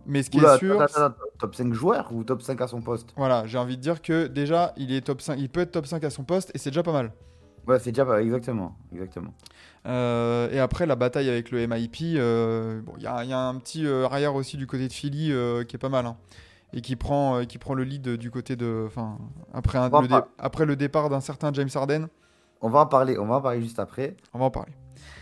[0.06, 2.68] Mais ce qui Oula, est sûr, attends, attends, top 5 joueurs ou top 5 à
[2.68, 3.14] son poste?
[3.18, 5.86] Voilà, j'ai envie de dire que déjà, il est top 5, il peut être top
[5.86, 7.12] 5 à son poste et c'est déjà pas mal.
[7.68, 8.22] Ouais, c'est déjà pas.
[8.22, 8.78] Exactement.
[8.94, 9.34] exactement.
[9.86, 13.34] Euh, et après, la bataille avec le MIP, euh, bon, il y, a- il y
[13.34, 16.06] a un petit euh, arrière aussi du côté de Philly euh, qui est pas mal.
[16.06, 16.16] hein,
[16.74, 18.84] et qui prend, euh, qui prend le lead du côté de.
[18.88, 19.18] Enfin,
[19.54, 22.08] après, un- le, dé- après le départ d'un certain James Harden,
[22.62, 24.16] On va en parler, on va en parler juste après.
[24.34, 24.74] on va en parler.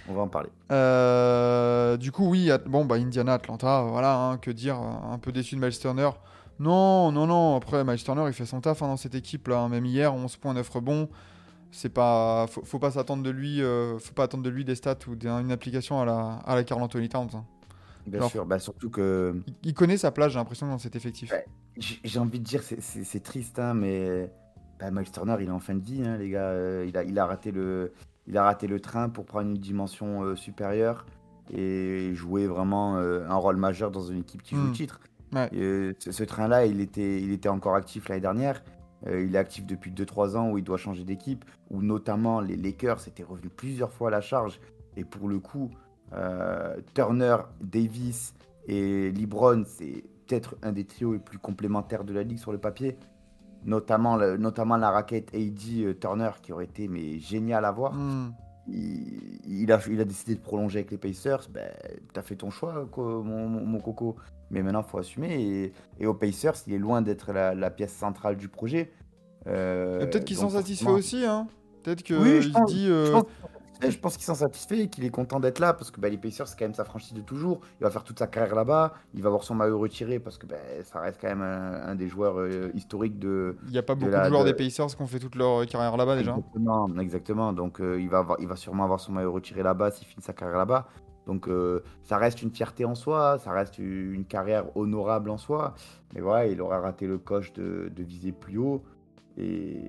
[0.07, 0.49] On va en parler.
[0.71, 5.55] Euh, du coup, oui, bon, bah, Indiana, Atlanta, voilà, hein, que dire, un peu déçu
[5.55, 6.09] de Miles Turner.
[6.59, 9.59] Non, non, non, après, Miles Turner, il fait son taf hein, dans cette équipe, là,
[9.59, 11.09] hein, même hier, 11 points, 9 rebonds.
[11.71, 14.75] C'est pas, faut, faut pas s'attendre de lui, euh, faut pas attendre de lui des
[14.75, 17.43] stats ou d'une application à la, à la Carl Anthony Towns.
[18.07, 18.45] Bien Alors- sûr.
[18.45, 21.33] Bah, surtout que Il, connaît sa place, j'ai l'impression, dans cet effectif.
[21.77, 24.31] J'ai envie de dire, c'est- triste, hein, mais
[24.79, 26.49] bah, Miles Turner, il est en fin de vie, hein, les gars.
[26.49, 27.93] Euh, il, a, il, a raté le,
[28.27, 31.05] il a raté le train pour prendre une dimension euh, supérieure
[31.53, 34.99] et jouer vraiment euh, un rôle majeur dans une équipe qui joue le titre.
[35.33, 35.47] Ouais.
[35.51, 38.63] Et, euh, ce, ce train-là, il était, il était encore actif l'année dernière.
[39.07, 43.07] Il est actif depuis 2-3 ans où il doit changer d'équipe, où notamment les Lakers
[43.07, 44.59] étaient revenus plusieurs fois à la charge.
[44.97, 45.69] Et pour le coup,
[46.93, 48.33] Turner, Davis
[48.67, 52.57] et LeBron, c'est peut-être un des trios les plus complémentaires de la ligue sur le
[52.57, 52.97] papier.
[53.63, 57.93] Notamment, le- notamment la raquette AD euh, Turner qui aurait été mais génial à voir.
[57.93, 58.31] Hmm.
[58.67, 61.47] Il, il a, il a décidé de prolonger avec les Pacers.
[61.51, 61.69] Ben,
[62.13, 64.15] t'as fait ton choix, mon, mon- mon coco.
[64.51, 65.41] Mais maintenant, il faut assumer.
[65.41, 68.91] Et, et aux Pacers, il est loin d'être la, la pièce centrale du projet.
[69.47, 71.47] Euh, Peut-être qu'il s'en donc satisfait forcément- aussi, hein.
[71.83, 72.87] Peut-être qu'il Oui, je pense- dit.
[72.89, 73.25] euh, Je pense,
[73.81, 76.09] eh, je pense qu'il s'en satisfait et qu'il est content d'être là parce que bah,
[76.09, 77.61] les Pacers, c'est quand même sa franchise de toujours.
[77.79, 78.93] Il va faire toute sa carrière là-bas.
[79.13, 81.95] Il va avoir son maillot retiré parce que bah, ça reste quand même un, un
[81.95, 83.57] des joueurs euh, historiques de.
[83.65, 85.19] Il n'y a pas de beaucoup la- de joueurs de- des Pacers qui ont fait
[85.19, 86.31] toute leur carrière là-bas déjà.
[86.31, 87.53] Exactement, exactement.
[87.53, 90.23] Donc euh, il, va avoir- il va sûrement avoir son maillot retiré là-bas s'il finit
[90.23, 90.87] sa carrière là-bas.
[91.25, 95.73] Donc euh, ça reste une fierté en soi, ça reste une carrière honorable en soi.
[96.13, 98.83] Mais voilà, il aura raté le coche de, de viser plus haut.
[99.37, 99.85] Et,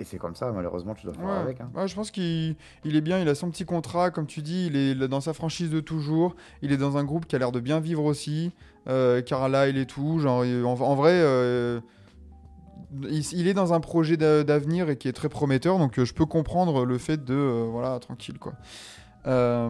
[0.00, 1.30] et c'est comme ça, malheureusement, tu dois faire Ouais.
[1.32, 1.60] avec.
[1.60, 1.70] hein.
[1.74, 4.66] Ouais, je pense qu'il il est bien, il a son petit contrat, comme tu dis,
[4.66, 7.52] il est dans sa franchise de toujours, il est dans un groupe qui a l'air
[7.52, 8.52] de bien vivre aussi,
[8.88, 11.80] euh, Carlisle et tout, genre, en, en vrai, euh,
[13.02, 16.04] il, il est dans un projet d'a- d'avenir et qui est très prometteur, donc euh,
[16.04, 18.54] je peux comprendre le fait de, euh, voilà, tranquille, quoi.
[19.26, 19.68] Euh,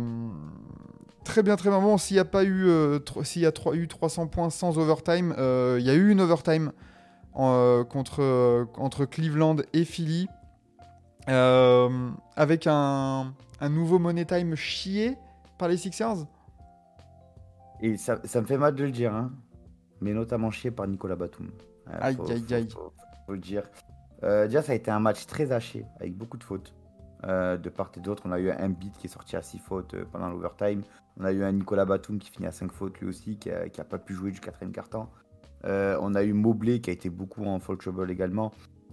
[1.25, 1.81] très bien, très bien.
[1.81, 5.35] Bon, s'il n'y a pas eu, euh, s'il y a eu 300 points sans overtime,
[5.39, 6.73] euh, il y a eu une overtime
[7.37, 10.29] euh, contre, euh, entre Cleveland et Philly.
[11.29, 15.17] Euh, avec un, un nouveau money time chié
[15.59, 16.27] par les Sixers.
[17.81, 19.31] Et ça, ça me fait mal de le dire, hein.
[20.01, 21.47] mais notamment chier par Nicolas Batum.
[21.87, 22.69] Ouais, Aïe, faut- aïe, faut- aïe.
[22.71, 22.93] Faut,
[23.27, 23.63] faut le dire.
[24.23, 26.75] Euh, déjà, ça a été un match très haché, avec beaucoup de fautes.
[27.27, 29.59] euh, de part et d'autre, on a eu un beat qui est sorti à 6
[29.59, 30.81] fautes pendant l'overtime.
[31.19, 33.69] On a eu un Nicolas Batum qui finit à 5 fautes lui aussi, qui a,
[33.69, 35.11] qui a pas pu jouer du quatrième quart-temps.
[35.65, 38.53] Euh, on a eu Mobley qui a été beaucoup en foul trouble également,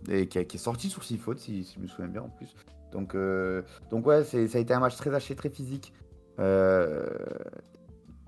[0.10, 2.22] et qui, a- qui est sorti sur 6 fautes, si, si je me souviens bien
[2.24, 2.54] en plus.
[2.92, 5.94] Donc, euh, donc ouais, ça a été un match très haché, très physique.
[6.40, 7.08] Euh,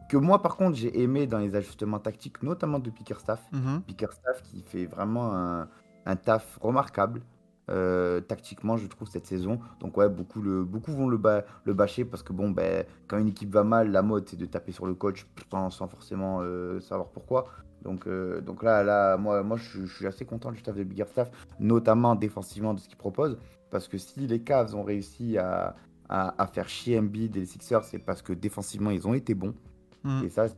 [0.09, 3.41] que moi, par contre, j'ai aimé dans les ajustements tactiques, notamment de Pickerstaff.
[3.51, 3.83] Mhm.
[3.83, 5.67] Pickerstaff qui fait vraiment un,
[6.05, 7.21] un taf remarquable.
[7.69, 9.59] euh, tactiquement, je trouve, cette saison.
[9.79, 13.19] Donc, ouais, beaucoup, le, beaucoup vont le, ba- le bâcher parce que, bon, ben, quand
[13.19, 16.39] une équipe va mal, la mode, c'est de taper sur le coach sans, sans forcément
[16.41, 17.45] euh, savoir pourquoi.
[17.83, 20.83] Donc, euh, donc là, là moi, moi je, je suis assez content du staff de
[20.83, 23.37] Biggerstaff, notamment défensivement de ce qu'il propose.
[23.69, 25.75] Parce que si les Cavs ont réussi à,
[26.09, 29.35] à, à faire chier Embiid et les Sixers, c'est parce que défensivement, ils ont été
[29.35, 29.53] bons.
[30.03, 30.23] Mm.
[30.25, 30.55] Et ça, ça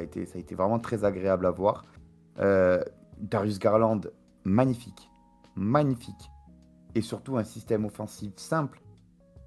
[0.00, 1.84] a, été, ça a été vraiment très agréable à voir.
[2.38, 2.82] Euh,
[3.18, 4.00] Darius Garland,
[4.44, 5.10] magnifique.
[5.54, 6.30] Magnifique.
[6.94, 8.80] Et surtout un système offensif simple.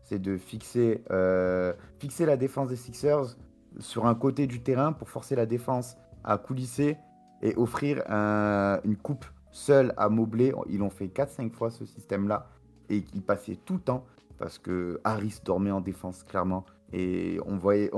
[0.03, 3.37] C'est de fixer, euh, fixer la défense des Sixers
[3.79, 6.97] sur un côté du terrain pour forcer la défense à coulisser
[7.41, 10.53] et offrir un- une coupe seule à Mobley.
[10.69, 12.47] Ils l'ont fait 4-5 fois ce système-là.
[12.89, 14.05] Et il passait tout le temps
[14.37, 16.65] parce que Harris dormait en défense, clairement.
[16.93, 17.89] Et on voyait,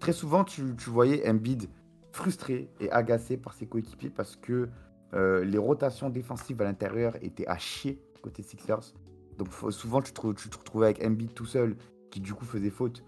[0.00, 1.68] très souvent, tu, tu voyais Embiid
[2.10, 4.68] frustré et agacé par ses coéquipiers parce que
[5.14, 8.94] euh, les rotations défensives à l'intérieur étaient à chier côté Sixers.
[9.38, 11.76] Donc souvent, tu te, tu te retrouvais avec Embiid tout seul
[12.10, 13.04] qui du coup faisait faute.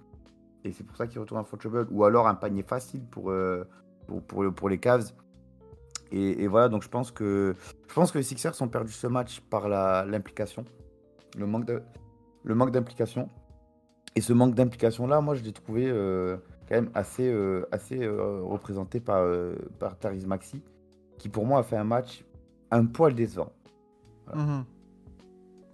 [0.65, 1.87] Et c'est pour ça qu'il retourne en foul trouble.
[1.91, 3.65] Ou alors un panier facile pour, euh,
[4.07, 5.13] pour, pour, le- pour les Cavs.
[6.13, 7.55] Et, et voilà, donc je pense que
[7.89, 10.65] je pense que les Sixers ont perdu ce match par l'implication.
[11.37, 11.83] Le manque de
[12.45, 13.29] le manque d'implication.
[14.17, 16.37] Et ce manque d'implication-là, moi, je l'ai trouvé euh,
[16.69, 20.63] quand même assez, euh, assez euh, représenté par, euh, par Tariz Maxi,
[21.19, 22.25] qui pour moi a fait un match
[22.71, 23.51] un poil décevant.
[24.33, 24.65] Mhm.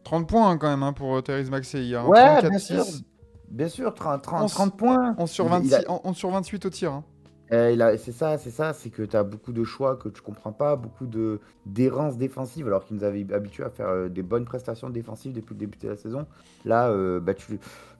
[0.05, 2.09] 30 points hein, quand même hein, pour euh, Therese Maxey hier.
[2.09, 2.83] Ouais, 34, bien sûr.
[2.85, 3.05] 6,
[3.51, 5.15] Bien sûr, 30, 30, 11 30 points.
[5.19, 6.93] 11 sur, Il- 26, il a- 11 sur 28 au tir.
[6.93, 7.05] hein.
[7.51, 10.53] A- c'est ça, c'est ça, c'est que tu as beaucoup de choix que tu comprends
[10.53, 14.45] pas, beaucoup de d'errance défensive, alors qu'ils nous avaient habitués à faire euh, des bonnes
[14.45, 16.27] prestations défensives depuis le début de la saison.
[16.65, 17.59] Là, euh, bah, tu,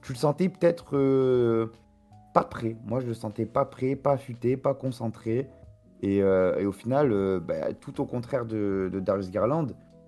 [0.09, 1.67] le sentais peut-être euh,
[2.33, 2.77] pas prêt.
[2.85, 5.49] Moi, je le sentais pas prêt, pas affûté, pas concentré.
[6.01, 9.67] Et, au final, bah, tout au contraire de, Darius Garland,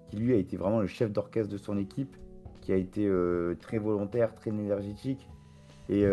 [0.10, 2.18] qui lui a été vraiment le chef d'orchestre de son équipe,
[2.62, 3.08] qui a été
[3.62, 5.28] très volontaire, très énergétique.
[5.90, 6.08] Et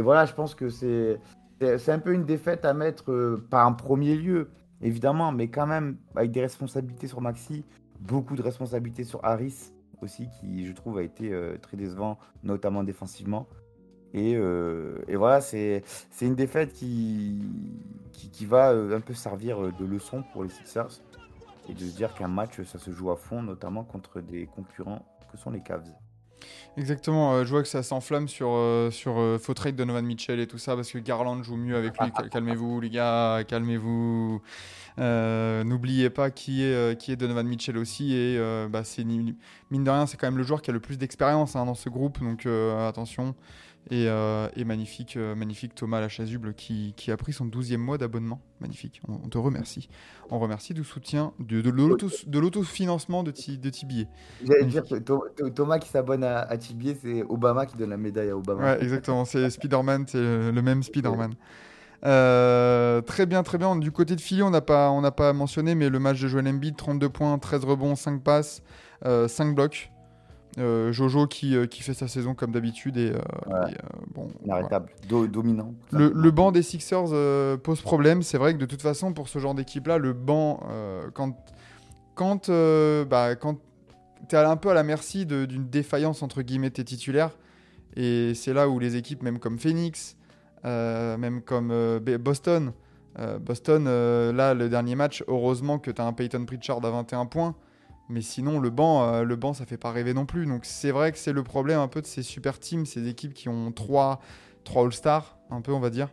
[0.00, 1.20] voilà, je pense que c'est
[1.60, 4.50] c'est un peu une défaite à mettre euh, par un premier lieu,
[4.82, 7.64] évidemment, mais quand même avec des responsabilités sur Maxi,
[8.00, 12.84] beaucoup de responsabilités sur Harris aussi, qui je trouve a été euh, très décevant, notamment
[12.84, 13.46] défensivement.
[14.12, 15.82] Et, euh, voilà, c'est
[16.20, 17.42] une défaite qui,
[18.12, 21.02] qui, va euh, un peu servir de leçon pour les Sixers
[21.68, 25.04] et de se dire qu'un match, ça se joue à fond, notamment contre des concurrents
[25.30, 25.92] que sont les Cavs.
[26.76, 30.04] Exactement, euh, je vois que ça s'enflamme sur, euh, sur euh, faux trade de Donovan
[30.04, 32.10] Mitchell et tout ça parce que Garland joue mieux avec lui.
[32.12, 34.42] Cal- calmez-vous, les gars, calmez-vous.
[34.98, 38.14] N'oubliez pas qui est, qui est Donovan Mitchell aussi.
[38.14, 38.38] Et
[38.70, 39.34] bah, mine
[39.84, 41.88] de rien, c'est quand même le joueur qui a le plus d'expérience hein, dans ce
[41.88, 43.34] groupe, donc attention.
[43.88, 47.98] Et, euh, et magnifique, euh, magnifique Thomas Lachasuble qui, qui a pris son 12e mois
[47.98, 48.40] d'abonnement.
[48.60, 49.88] Magnifique, on, on te remercie.
[50.28, 54.08] On remercie du soutien, de, de l'auto- de l'autofinancement de, Ti- de Tibier.
[54.44, 57.90] J'allais dire que Tho- Tho- Thomas qui s'abonne à, à Tibier, c'est Obama qui donne
[57.90, 58.62] la médaille à Obama.
[58.64, 59.24] Ouais, exactement.
[59.24, 61.34] C'est Spider-Man, c'est le même Spider-Man.
[62.04, 63.76] Euh, très bien, très bien.
[63.76, 66.48] Du côté de Philly, on n'a pas, on pas mentionné, mais le match de Joel
[66.48, 68.62] Embiid, 32 points, 13 rebonds, 5 passes,
[69.04, 69.90] euh, 5 blocs.
[70.58, 73.72] Euh, Jojo qui, euh, qui fait sa saison comme d'habitude et, euh, Ouais.
[73.72, 73.76] et,
[74.14, 74.28] bon.
[74.44, 74.60] voilà.
[74.62, 75.74] Inarrêtable, Do- dominant.
[75.92, 77.10] Le, le banc des Sixers
[77.62, 78.22] pose problème.
[78.22, 80.60] C'est vrai que de toute façon, pour ce genre d'équipe-là, le banc,
[81.12, 81.36] quand,
[82.14, 82.50] quand,
[83.10, 83.58] bah, quand
[84.30, 87.36] tu es un peu à la merci d'une défaillance entre guillemets tes titulaires,
[87.94, 90.16] et c'est là où les équipes, même comme Phoenix,
[90.64, 91.70] même comme
[92.18, 92.72] Boston,
[93.42, 97.54] Boston, là, le dernier match, heureusement que tu as un Peyton Pritchard à 21 points.
[98.08, 100.46] Mais sinon, le banc, euh, le banc, ça fait pas rêver non plus.
[100.46, 103.34] Donc c'est vrai que c'est le problème un peu de ces super teams, ces équipes
[103.34, 104.20] qui ont trois,
[104.64, 106.08] trois All-Stars, un peu, on va dire.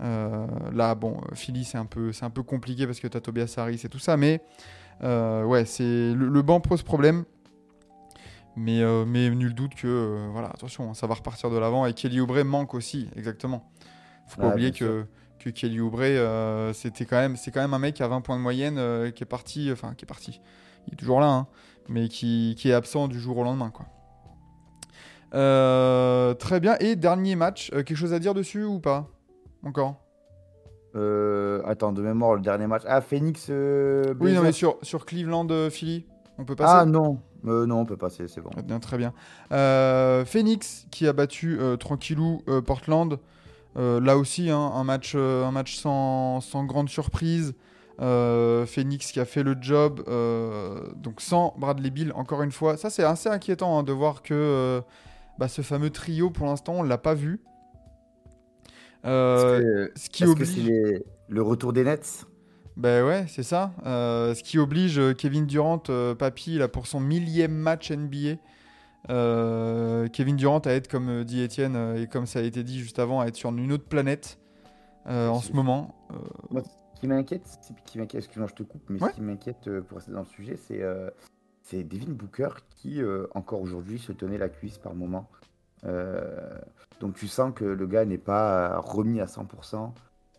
[0.00, 3.20] Euh, là, bon, Philly, c'est un, peu, c'est un peu compliqué parce que tu as
[3.20, 4.16] Tobias Harris et tout ça.
[4.16, 4.42] Mais
[5.04, 7.24] euh, ouais, c'est, le, le banc pose problème.
[8.56, 11.86] Mais, euh, mais nul doute que, voilà, attention, hein, ça va repartir de l'avant.
[11.86, 13.70] Et Kelly Oubre manque aussi, exactement.
[14.26, 15.06] Faut pas Ouais, oublier que,
[15.38, 18.36] que Kelly Oubre, euh, c'était quand même, c'est quand même un mec à 20 points
[18.36, 20.40] de moyenne euh, qui est parti, enfin, qui est parti.
[20.86, 21.46] Il est toujours là, hein,
[21.88, 23.86] mais qui, qui est absent du jour au lendemain, quoi.
[25.34, 26.76] Euh, très bien.
[26.80, 29.08] Et dernier match, euh, quelque chose à dire dessus ou pas?
[29.64, 29.96] Encore?
[30.94, 32.82] Euh, attends, de mémoire, le dernier match.
[32.86, 33.48] Ah, Phoenix.
[33.48, 36.04] Oui, non, mais sur, sur Cleveland, euh, Philly,
[36.36, 36.74] on peut passer?
[36.76, 38.50] Ah non, non, on peut passer, c'est bon.
[38.50, 39.14] Très bien, très bien.
[40.26, 43.18] Phoenix qui a battu tranquillou Portland.
[43.74, 47.54] Là aussi, hein, un match, un match sans, sans grande surprise.
[48.00, 52.76] Euh, Phoenix qui a fait le job, euh, donc sans Bradley Bill, encore une fois.
[52.76, 54.80] Ça, c'est assez inquiétant hein, de voir que euh,
[55.38, 57.40] bah, ce fameux trio, pour l'instant, on ne l'a pas vu.
[59.60, 60.56] Que- ce qui que oblige.
[60.56, 62.26] les- le retour des Nets
[62.76, 63.72] Ben ouais, c'est ça.
[63.84, 68.36] Euh, ce qui oblige Kevin Durant, euh, papy, là, pour son millième match NBA.
[69.10, 72.98] euh, Kevin Durant à être, comme dit Étienne, et comme ça a été dit juste
[73.00, 74.38] avant, à être sur une autre planète
[75.06, 75.94] euh, en ce moment.
[76.10, 76.16] Euh,
[76.50, 79.10] Moi, ce qui m'inquiète, c'est- qui m'inquiète, excuse-moi, je te coupe, mais Ouais.
[79.10, 81.10] ce qui m'inquiète euh, pour rester dans le sujet, c'est euh,
[81.62, 83.00] c'est Devin Booker qui,
[83.34, 85.28] encore aujourd'hui, se tenait la cuisse par moment.
[87.00, 89.92] Donc tu sens que le gars n'est pas remis à 100%,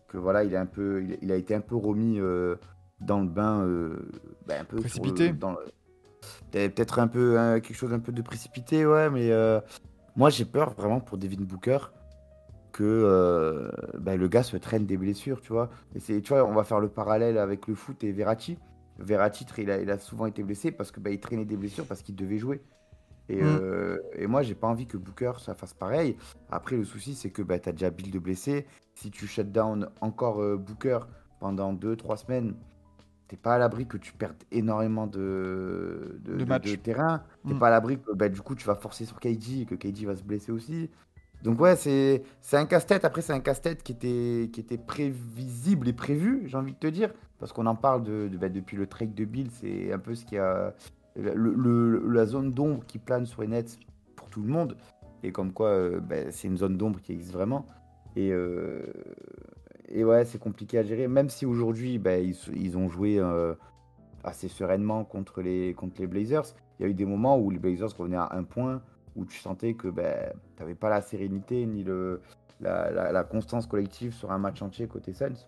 [0.08, 2.18] que voilà, il, est un peu, il, il a été un peu remis
[3.00, 3.66] dans le bain,
[4.46, 5.32] ben, un peu le- Précipité.
[5.32, 5.58] dans le-
[6.50, 9.30] Peut- Peut-être un peu hein, quelque chose un peu de précipité, ouais, mais
[10.16, 11.78] moi j'ai peur vraiment pour Devin Booker
[12.74, 15.70] que euh, ben, le gars se traîne des blessures, tu vois.
[15.94, 18.58] Et c'est, tu vois, on va faire le parallèle avec le foot et Verratti.
[18.98, 22.02] Verratti, il a, il a souvent été blessé parce que il traînait des blessures parce
[22.02, 22.60] qu'il devait jouer.
[23.28, 23.46] Et, Mm.
[23.46, 26.16] euh, et moi, j'ai pas envie que Booker ça fasse pareil.
[26.50, 28.66] Après, le souci, c'est que ben, tu as déjà Bill de blessé.
[28.94, 30.98] Si tu shut down encore euh, Booker
[31.40, 32.54] pendant 2-3 semaines,
[33.28, 36.44] t'es pas à l'abri que tu perdes énormément de, de,
[36.76, 37.22] terrain.
[37.46, 37.58] T'es Mm.
[37.60, 40.06] pas à l'abri que ben, du coup, tu vas forcer sur KD et que KD
[40.06, 40.90] va se blesser aussi.
[41.44, 43.04] Donc ouais, c'est un casse-tête.
[43.04, 46.86] Après, c'est un casse-tête qui était, qui était prévisible et prévu, j'ai envie de te
[46.86, 47.12] dire.
[47.38, 49.50] Parce qu'on en parle de, bah, depuis le trade de Bill.
[49.52, 50.74] C'est un peu ce qui a...
[51.16, 53.78] La zone d'ombre qui plane sur les Nets
[54.16, 54.76] pour tout le monde.
[55.22, 57.66] Et comme quoi, euh, bah, c'est une zone d'ombre qui existe vraiment.
[58.16, 58.82] Et, euh,
[59.88, 61.08] et ouais, c'est compliqué à gérer.
[61.08, 63.54] Même si aujourd'hui, bah, ils, ils ont joué euh,
[64.24, 66.46] assez sereinement contre les, contre les Blazers.
[66.78, 68.82] Il y a eu des moments où les Blazers revenaient à un point,
[69.16, 72.20] où tu sentais que ben, tu n'avais pas la sérénité ni le,
[72.60, 75.46] la, la- la constance collective sur un match entier côté Suns.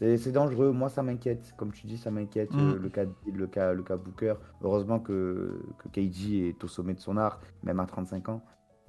[0.00, 1.54] C'est dangereux, moi ça m'inquiète.
[1.56, 2.52] Comme tu dis, ça m'inquiète.
[2.52, 2.58] Mm.
[2.60, 4.34] euh, le, cas, le, cas, le cas Booker.
[4.62, 8.42] Heureusement que, que KG est au sommet de son art, même à 35 ans.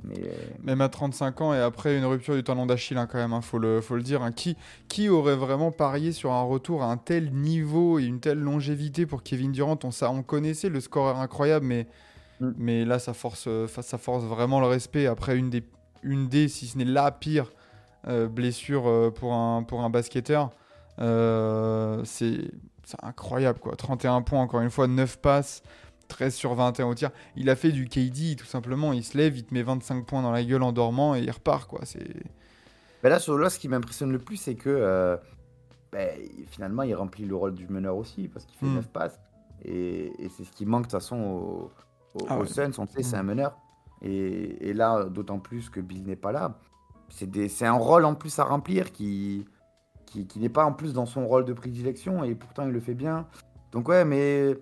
[0.04, 3.18] Mais euh, Même à 35 ans et après une rupture du talon d'Achille, hein, quand
[3.18, 4.22] même, hein, faut, le, faut le dire.
[4.24, 4.34] hein.
[4.34, 4.58] Qui,
[4.90, 9.06] qui aurait vraiment parié sur un retour à un tel niveau et une telle longévité
[9.06, 9.80] pour Kevin Durant?
[9.86, 11.88] On, ça, on connaissait le scoreur incroyable, mais,
[12.40, 12.52] Mm.
[12.58, 15.64] mais là, ça force, euh, ça force vraiment le respect après une des,
[16.04, 17.52] une des si ce n'est la pire
[18.08, 20.52] euh, blessure euh, pour, un, pour un basketteur.
[21.00, 22.52] Euh, c'est
[23.02, 23.76] incroyable, quoi.
[23.76, 25.64] 31 points, encore une fois, 9 passes.
[26.08, 27.10] 13 sur 21 au tir.
[27.36, 28.94] Il a fait du KD, tout simplement.
[28.94, 31.32] Il se lève, il te met 25 points dans la gueule en dormant et il
[31.32, 31.80] repart, quoi.
[31.84, 32.08] C'est...
[33.02, 35.18] Ben là, sur ce qui m'impressionne le plus, c'est que euh,
[35.92, 36.10] ben,
[36.52, 38.76] finalement, il remplit le rôle du meneur aussi, parce qu'il fait Mm.
[38.76, 39.20] 9 passes.
[39.64, 41.72] Et, et c'est ce qui manque de toute façon aux,
[42.16, 42.46] aux- Ah.
[42.46, 43.58] Suns, on sait, c'est un meneur.
[44.02, 46.60] Et, et là, d'autant plus que Bill n'est pas là.
[47.10, 49.46] C'est un rôle en plus à remplir qui,
[50.06, 52.80] qui, qui n'est pas en plus dans son rôle de prédilection, et pourtant il le
[52.80, 53.28] fait bien.
[53.72, 54.58] Donc ouais, mais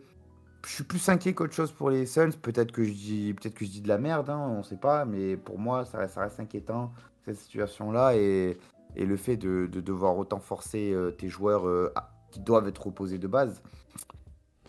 [0.65, 2.31] je suis plus inquiet qu'autre chose pour les Suns.
[2.41, 5.05] Peut-être que je dis, peut-être que je dis de la merde, hein, on sait pas,
[5.05, 6.91] mais pour moi, ça, reste- ça reste inquiétant
[7.25, 8.57] cette situation-là et,
[8.95, 12.67] et le fait de, de devoir autant forcer euh, tes joueurs euh, à- qui doivent
[12.67, 13.61] être reposés de base,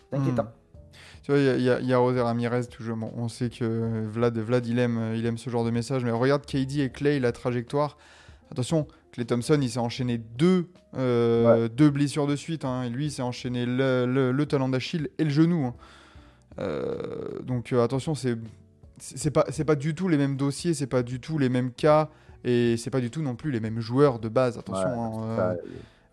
[0.09, 0.47] c'est inquiétant.
[1.25, 2.97] Tu vois, il y a- y, a- Ramirez, toujours.
[2.97, 6.11] Bon, on sait que Vlad, Vlad il, aime, il aime ce genre de message, mais
[6.11, 7.97] regarde KD et Clay, la trajectoire.
[8.51, 12.63] Attention, Clay Thompson, il s'est enchaîné deux, euh, deux blessures de suite.
[12.63, 15.65] hein, et lui, il s'est enchaîné le, le- le talon d'Achille et le genou.
[15.65, 15.73] hein.
[16.59, 18.37] Euh, donc euh, attention, c'est
[18.99, 21.71] c'est pas, c'est pas du tout les mêmes dossiers, c'est pas du tout les mêmes
[21.71, 22.09] cas,
[22.43, 24.57] et c'est pas du tout non plus les mêmes joueurs de base.
[24.59, 24.87] Attention.
[24.89, 24.95] Ouais,
[25.41, 25.55] hein,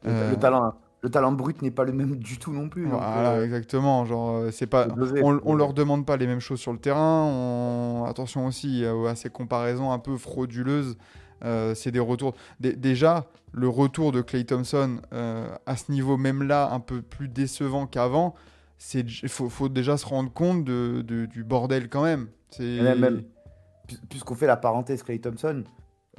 [0.04, 2.86] le, le talent, le talent brut n'est pas le même du tout non plus.
[2.86, 4.04] Voilà, euh, exactement.
[4.04, 4.86] Genre, euh, c'est pas,
[5.22, 7.24] on, on leur demande pas les mêmes choses sur le terrain.
[7.26, 8.04] On...
[8.08, 10.96] Attention aussi à ces comparaisons un peu frauduleuses.
[11.44, 12.34] Euh, c'est des retours.
[12.60, 17.02] Dé- déjà, le retour de Clay Thompson euh, à ce niveau même là, un peu
[17.02, 18.34] plus décevant qu'avant.
[18.78, 22.28] C'est, il faut, faut déjà se rendre compte de, de- du bordel quand même.
[22.60, 23.22] Même- même-
[23.88, 25.64] Puis- Puisqu'on fait la parenthèse Clay Thompson,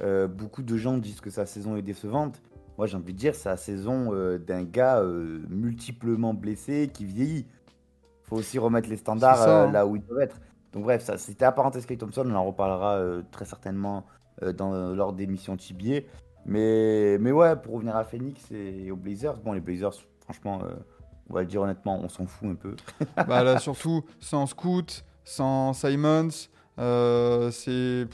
[0.02, 2.42] euh, beaucoup de gens disent que sa saison est décevante.
[2.76, 7.04] Moi, j'ai envie de dire, c'est la saison euh, d'un gars euh, multiplement blessé qui
[7.04, 7.46] vieillit.
[8.24, 9.72] faut aussi remettre les standards ça, euh, hein.
[9.72, 10.40] là où ils doivent être.
[10.72, 12.24] Donc, bref, ça, c'était la parenthèse Clay Thompson.
[12.26, 14.04] On en reparlera très certainement
[14.56, 16.08] dans, lors des missions Tibier.
[16.46, 20.62] Mais, mais ouais, pour revenir à Phoenix et aux Blazers, bon, les Blazers, franchement,
[21.30, 22.74] on va le dire honnêtement, on s'en fout un peu.
[23.28, 26.48] bah là, surtout sans Scoot, sans Simons,
[27.52, 28.08] c'est,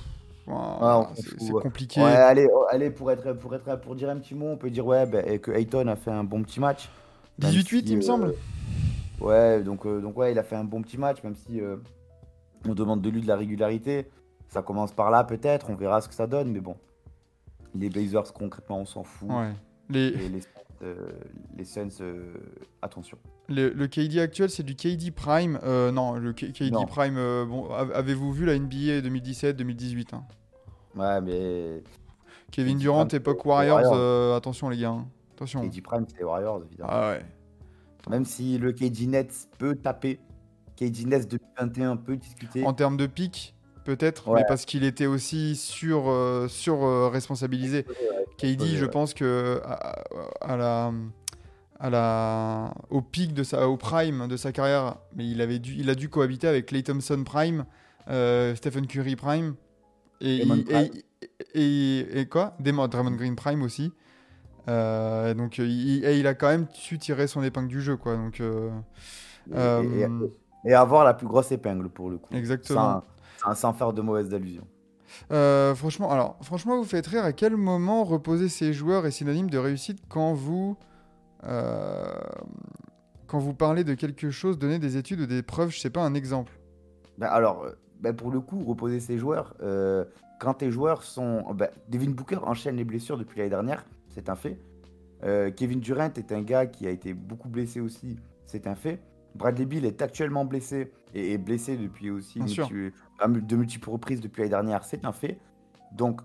[1.14, 2.00] c'est, compliqué.
[2.00, 4.70] Ouais, allez, oh, allez pour, être, pour, être, pour dire un petit mot, on peut
[4.70, 6.88] dire ouais, bah, que Ayton a fait un bon petit match.
[7.38, 8.34] Même 18-8, si, il me euh, semble.
[9.20, 11.76] Ouais, donc, euh, donc ouais, il a fait un bon petit match, même si euh,
[12.68, 14.06] on demande de lui de la régularité.
[14.48, 16.76] Ça commence par là peut-être, on verra ce que ça donne, mais bon.
[17.74, 19.28] Les Blazers, concrètement, on s'en fout.
[19.30, 19.52] Ouais.
[19.88, 20.40] Les, Et les,
[20.82, 21.10] euh,
[21.56, 22.32] les Suns, euh,
[22.82, 23.16] attention.
[23.48, 25.58] Le, le KD actuel, c'est du KD Prime.
[25.62, 26.86] Euh, non, le K- KD Non.
[26.86, 27.16] Prime.
[27.16, 30.24] euh, bon, av- avez-vous vu la NBA 2017-2018 hein?
[30.96, 31.82] Ouais, mais
[32.50, 33.76] Kevin Durant, époque Warriors.
[33.76, 33.94] Warriors.
[33.96, 34.90] euh, attention les gars.
[34.90, 35.06] hein.
[35.34, 35.68] Attention.
[35.68, 36.90] KD Prime, c'est Warriors, évidemment.
[36.92, 37.24] Ah ouais.
[38.10, 40.18] Même si le KD Nets peut taper,
[40.76, 42.64] KD Nets 2021 peut discuter.
[42.66, 44.40] En termes de pic, peut-être, Ouais.
[44.40, 47.84] mais parce qu'il était aussi sur, euh, sur euh, responsabilisé.
[48.38, 50.02] KD, je pense que à,
[50.40, 50.92] à la,
[51.78, 55.74] à la, au pic de sa, au prime de sa carrière, mais il avait dû,
[55.78, 57.64] il a dû cohabiter avec Clay Thompson prime,
[58.56, 59.54] Stephen Curry prime,
[60.20, 60.90] et, il- et,
[61.54, 63.92] et, et quoi, Draymond Draymond Green prime aussi.
[64.68, 68.16] Euh, donc il, et il a quand même su tirer son épingle du jeu, quoi.
[68.16, 68.70] Donc euh,
[69.50, 70.28] Et- euh,
[70.74, 72.34] avoir la plus grosse épingle pour le coup.
[72.34, 73.02] exactement.
[73.38, 74.66] Sans, sans- sans faire de mauvaises allusions.
[75.32, 77.24] Euh, franchement, alors, franchement, vous faites rire.
[77.24, 80.76] À quel moment reposer ses joueurs est synonyme de réussite quand vous,
[81.44, 82.12] euh,
[83.26, 86.02] quand vous parlez de quelque chose, donner des études ou des preuves, je sais pas,
[86.02, 86.52] un exemple?
[87.18, 87.66] Ben alors,
[88.00, 90.04] ben pour le coup, reposer ses joueurs, euh,
[90.38, 91.44] quand tes joueurs sont.
[91.54, 94.58] ben, Devin Booker enchaîne les blessures depuis l'année dernière, c'est un fait.
[95.22, 99.00] Euh, Kevin Durant est un gars qui a été beaucoup blessé aussi, c'est un fait.
[99.34, 104.40] Bradley Bill est actuellement blessé et est blessé depuis aussi multi- de multiples reprises depuis
[104.40, 105.38] l'année dernière, c'est un fait.
[105.92, 106.20] Donc,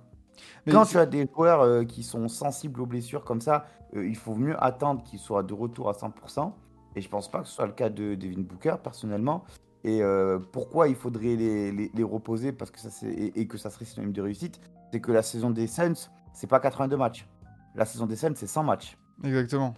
[0.66, 3.66] Mais quand tu as des joueurs euh, qui sont sensibles aux blessures comme ça,
[3.96, 6.54] euh, il faut mieux attendre qu'ils soient de retour à 100%.
[6.96, 9.44] Et je pense pas que ce soit le cas de Devin Booker, personnellement.
[9.86, 12.52] Et euh, pourquoi il faudrait les, reposer?
[12.52, 14.60] Parce que ça, et que ça serait synonyme de réussite
[14.92, 17.28] C'est que la saison des Suns, c'est pas 82 matchs.
[17.76, 18.98] La saison des Suns, c'est 100 matchs.
[19.24, 19.76] Exactement.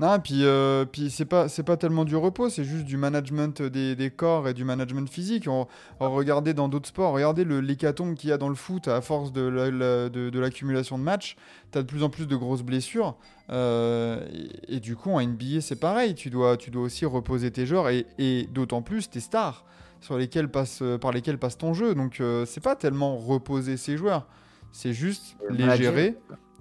[0.00, 3.94] Non, puis, euh, puis c'est pas, pas tellement du repos, c'est juste du management des,
[3.94, 5.46] des corps et du management physique.
[5.46, 5.66] On,
[6.00, 9.00] on regardez dans d'autres sports, regardez le l'hécatombe qu'il y a dans le foot à
[9.02, 11.36] force de, la- la- de, de l'accumulation de matchs.
[11.70, 13.16] Tu as de plus en plus de grosses blessures.
[13.50, 14.26] euh,
[14.68, 16.14] et, et du coup, en NBA, c'est pareil.
[16.14, 19.64] Tu dois, tu dois aussi reposer tes joueurs et, et d'autant plus tes stars
[20.00, 21.94] sur lesquels passe, par lesquels passe ton jeu.
[21.94, 24.26] Donc, euh, c'est pas tellement reposer ses joueurs,
[24.72, 26.16] c'est juste les gérer.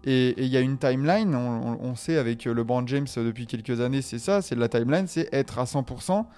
[0.05, 3.81] Et il y a une timeline, on, sait avec euh, LeBron James euh, depuis quelques
[3.81, 6.29] années, c'est ça, c'est la timeline, c'est être à 100% pour les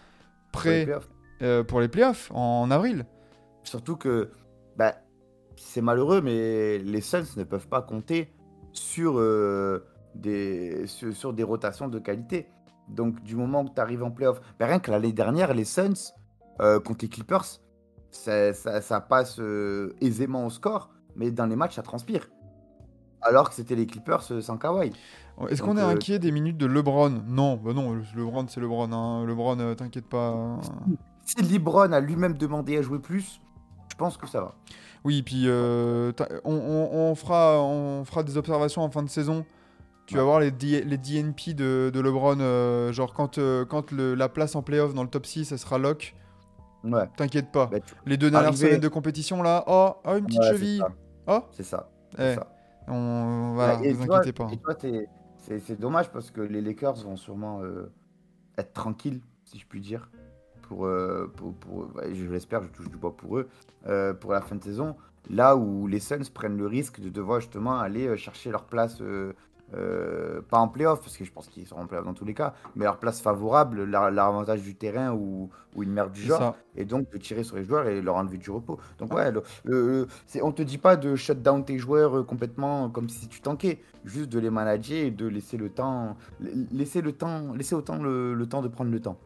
[0.51, 1.09] prêt playoffs.
[1.43, 3.05] euh, pour les playoffs en, en avril.
[3.63, 4.31] Surtout que
[4.77, 4.95] bah,
[5.55, 8.33] c'est malheureux, mais les Suns ne peuvent pas compter
[8.73, 9.85] sur, euh,
[10.15, 12.47] des, sur, sur des rotations de qualité.
[12.87, 16.13] Donc, du moment que tu arrives en playoff, bah, rien que l'année dernière, les Suns
[16.61, 17.45] euh, contre les Clippers,
[18.09, 22.27] ça, ça- ça passe euh, aisément au score, mais dans les matchs, ça transpire.
[23.21, 24.91] Alors que c'était les Clippers euh, sans Kawhi.
[25.49, 27.09] Est-ce Donc, qu'on est euh, inquiet des minutes de LeBron?
[27.27, 28.91] Non, bah non, le- LeBron c'est LeBron.
[28.91, 29.25] hein.
[29.25, 30.57] LeBron, euh, t'inquiète pas.
[31.25, 33.39] Si LeBron a lui-même demandé à jouer plus,
[33.89, 34.55] je pense que ça va.
[35.03, 36.11] Oui, puis euh,
[36.43, 39.45] on, on- on fera, on fera des observations en fin de saison.
[40.07, 44.29] Tu vas voir les, D- les DNP de, de LeBron, genre quand, quand le- la
[44.29, 46.15] place en playoff dans le top 6, ça sera lock,
[46.83, 47.07] Ouais.
[47.15, 47.67] t'inquiète pas.
[47.67, 50.83] Bah, Les deux dernières Arriver- semaines de compétition là, oh, oh, une petite ouais, cheville.
[51.27, 51.89] Oh, C'est ça.
[52.13, 52.47] eh, c'est ça.
[52.87, 54.47] On, voilà, Ouais, et vous inquiétez pas.
[55.37, 57.91] c'est dommage parce que les Lakers vont sûrement euh,
[58.57, 60.09] être tranquilles, si je puis dire,
[60.63, 63.49] pour, euh, pour, pour- ouais, je l'espère, je touche du bois pour eux,
[63.87, 64.95] euh, pour la fin de saison.
[65.29, 69.01] Là où les Suns prennent le risque de devoir justement aller chercher leur place,
[69.73, 72.25] euh, euh, pas en playoff, parce que je pense qu'ils seront en playoff dans tous
[72.25, 76.11] les cas, mais leur place favorable, leur, leur avantage du terrain ou, ou une merde
[76.11, 76.55] du genre ça.
[76.75, 78.79] et donc de tirer sur les joueurs et leur enlever du repos.
[78.99, 80.07] Donc ouais, le, le-
[80.41, 83.79] on te dit pas de shut down tes joueurs euh, complètement comme si tu tankais,
[84.03, 87.97] juste de les manager et de laisser le temps, la- laisser le temps, laisser autant
[87.97, 89.17] le, le temps de prendre le temps.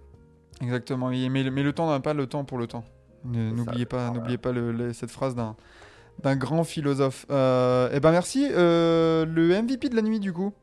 [0.61, 1.09] Exactement.
[1.09, 2.83] Mais, mais le temps n'a pas le temps pour le temps.
[3.23, 4.13] N'oubliez pas, Voilà.
[4.13, 5.55] n'oubliez pas le- le- cette phrase d'un
[6.23, 7.25] d'un grand philosophe.
[7.29, 8.47] Euh, eh ben merci.
[8.51, 10.53] Euh, le MVP de la nuit du coup.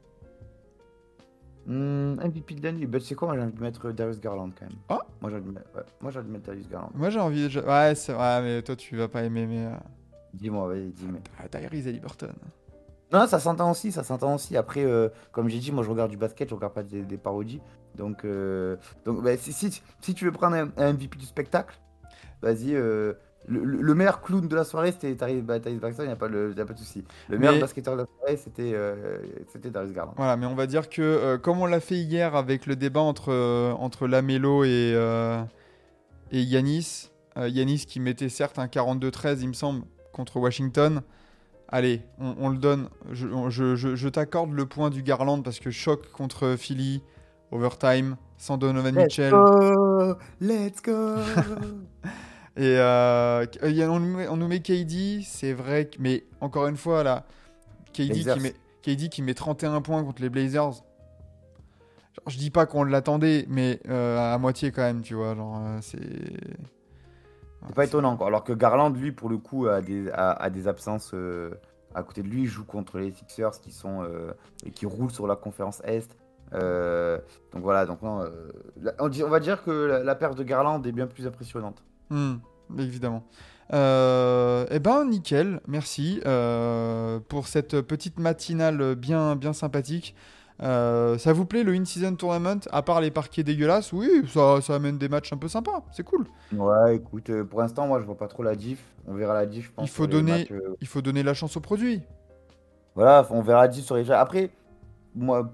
[1.66, 4.50] Hmm, MVP de l'année, bah, tu sais quoi, moi j'ai envie de mettre Darius Garland
[4.58, 4.76] quand même.
[4.88, 5.06] Ah.
[5.20, 6.90] Moi j'ai envie de ouais, envie de mettre Darius Garland.
[6.94, 7.48] Moi j'ai envie.
[7.48, 9.46] de- Ouais, c'est vrai, mais toi tu vas pas aimer.
[9.46, 9.70] Mais euh,
[10.34, 11.20] Dis-moi, vas-y, dis-moi.
[11.38, 12.32] ah, Tyrese Haliburton.
[13.12, 14.56] Non, ça s'entend aussi, ça s'entend aussi.
[14.56, 17.18] Après, euh, comme j'ai dit, moi je regarde du basket, je regarde pas des, des
[17.18, 17.60] parodies.
[17.94, 21.78] Donc, euh, donc bah, si, si, si tu veux prendre un, un MVP du spectacle,
[22.40, 22.74] vas-y.
[23.48, 25.70] Le, le- le meilleur clown de la soirée, c'était Tyrese Baxter,
[26.04, 27.04] il n'y a, pas le- y a pas de souci.
[27.28, 29.18] Le meilleur Mais- basketteur de la soirée, c'était euh,
[29.64, 30.14] Darius Garland.
[30.16, 33.00] Voilà, mais on va dire que euh, comme on l'a fait hier avec le débat
[33.00, 35.42] entre euh, entre Lamelo et euh,
[36.30, 39.82] et Yanis, euh, Yanis qui mettait certes un 42-13, il me semble,
[40.12, 41.02] contre Washington.
[41.68, 42.88] Allez, on, on le donne.
[43.10, 47.02] Je, on- je- je- je t'accorde le point du Garland parce que choc contre Philly,
[47.50, 49.30] overtime, sans Donovan Let's Mitchell.
[49.32, 51.16] go Let's go
[52.56, 56.66] Et euh, a- on, nous met, on nous met KD, c'est vrai, que- mais encore
[56.66, 57.24] une fois, là,
[57.94, 60.72] KD qui, met, KD qui met 31 points contre les Blazers.
[62.14, 65.34] Genre, je dis pas qu'on l'attendait, mais euh, à moitié quand même, tu vois.
[65.34, 65.98] Genre, euh, c'est.
[67.66, 68.26] C'est pas étonnant, quoi.
[68.26, 71.52] Alors que Garland, lui, pour le coup, a des, a, a des absences euh,
[71.94, 74.32] À côté de lui, il joue contre les Sixers qui sont euh,
[74.66, 76.16] et qui roulent sur la conférence Est.
[76.54, 77.18] Euh,
[77.52, 78.50] donc voilà, donc non, euh,
[78.98, 81.82] on, va dire que la, la perte de Garland est bien plus impressionnante.
[82.12, 82.34] Hmm,
[82.78, 83.24] évidemment.
[83.72, 90.14] Euh, eh ben, nickel, merci euh, pour cette petite matinale bien, bien sympathique.
[90.62, 94.74] Euh, ça vous plaît le in-season tournament À part les parquets dégueulasses, oui, ça, ça
[94.74, 96.26] amène des matchs un peu sympas, c'est cool.
[96.54, 98.78] Ouais, écoute, euh, pour l'instant, moi, je vois pas trop la diff.
[99.08, 99.88] On verra la diff, je pense.
[99.88, 102.02] Il faut donner- matchs, euh, Il faut donner la chance au produit.
[102.94, 104.10] Voilà, on verra la diff sur les.
[104.10, 104.50] Après,
[105.14, 105.50] moi,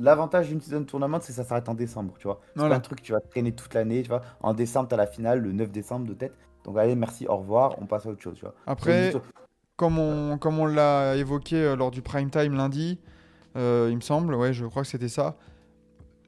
[0.00, 2.40] l'avantage d'une season tournament, c'est que ça s'arrête en décembre, tu vois.
[2.54, 2.74] C'est Voilà.
[2.74, 4.22] pas un truc que tu vas traîner toute l'année, tu vois.
[4.40, 6.34] En décembre, t'as la finale, le 9 décembre de tête.
[6.64, 8.54] Donc allez, merci, au revoir, on passe à autre chose, tu vois.
[8.66, 9.24] Après, juste-
[9.76, 12.98] comme on, comme on l'a évoqué euh, lors du prime time lundi,
[13.56, 15.36] euh, il me semble, ouais, je crois que c'était ça.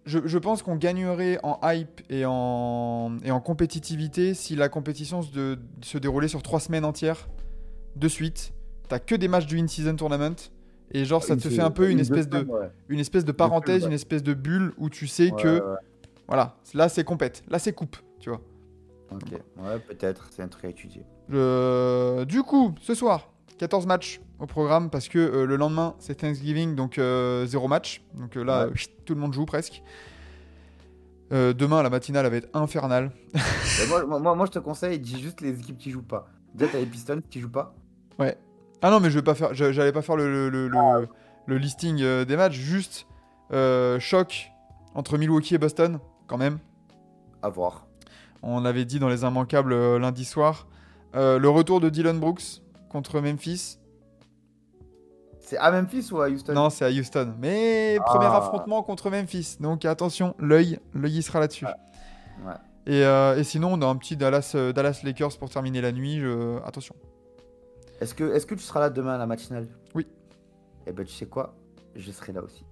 [0.07, 5.21] Je, je pense qu'on gagnerait en hype et en, et en compétitivité si la compétition
[5.23, 7.29] se, de- se déroulait sur trois semaines entières
[7.97, 8.53] de suite.
[8.89, 10.37] T'as que des matchs du in-season tournament
[10.93, 12.71] et genre ça Une te se- fait un peu une espèce de, ouais.
[12.89, 13.89] une espèce de parenthèse, ouais.
[13.89, 15.77] une espèce de bulle où tu sais Ouais, que ouais, ouais.
[16.27, 18.41] voilà, là c'est compète, là c'est coupe, tu vois.
[19.11, 21.03] Ok, ouais, peut-être, c'est un truc à étudier.
[21.31, 26.15] Je- Du coup, ce soir, 14 matchs au programme parce que euh, le lendemain c'est
[26.17, 28.03] Thanksgiving, donc euh, zéro match.
[28.15, 28.73] Donc euh, là, Ouais.
[28.73, 29.83] euh, tout le monde joue presque.
[31.33, 33.11] Euh, demain, la matinale elle va être infernale.
[33.89, 36.29] Moi, moi- moi, moi, je te conseille, dis juste les équipes qui jouent pas.
[36.55, 37.75] Déjà, t'as les Pistons qui jouent pas.
[38.83, 41.09] Ah non, mais je vais pas faire, je- j'allais pas faire le, le, le- le-
[41.47, 43.07] le listing euh, des matchs, juste
[43.53, 44.51] euh, choc
[44.95, 46.59] entre Milwaukee et Boston, quand même.
[47.43, 47.87] À voir.
[48.43, 50.67] On l'avait dit dans les immanquables euh, lundi soir.
[51.15, 53.79] Le retour de Dylan Brooks contre Memphis.
[55.41, 56.53] C'est à Memphis ou à Houston?
[56.53, 57.35] Non, c'est à Houston.
[57.41, 58.37] Mais premier Ah.
[58.37, 59.57] affrontement contre Memphis.
[59.59, 61.65] Donc attention, l'œil, l'œil il sera là-dessus.
[61.65, 62.53] Ouais.
[62.87, 66.21] Et, et sinon, on a un petit Dallas, Dallas Lakers pour terminer la nuit.
[66.21, 66.95] je- Attention.
[68.01, 69.69] Est-ce que, est que tu seras là demain à la matinale?
[69.95, 70.07] Oui.
[70.87, 71.55] Eh ben, tu sais quoi?
[71.97, 72.65] Je serai là aussi.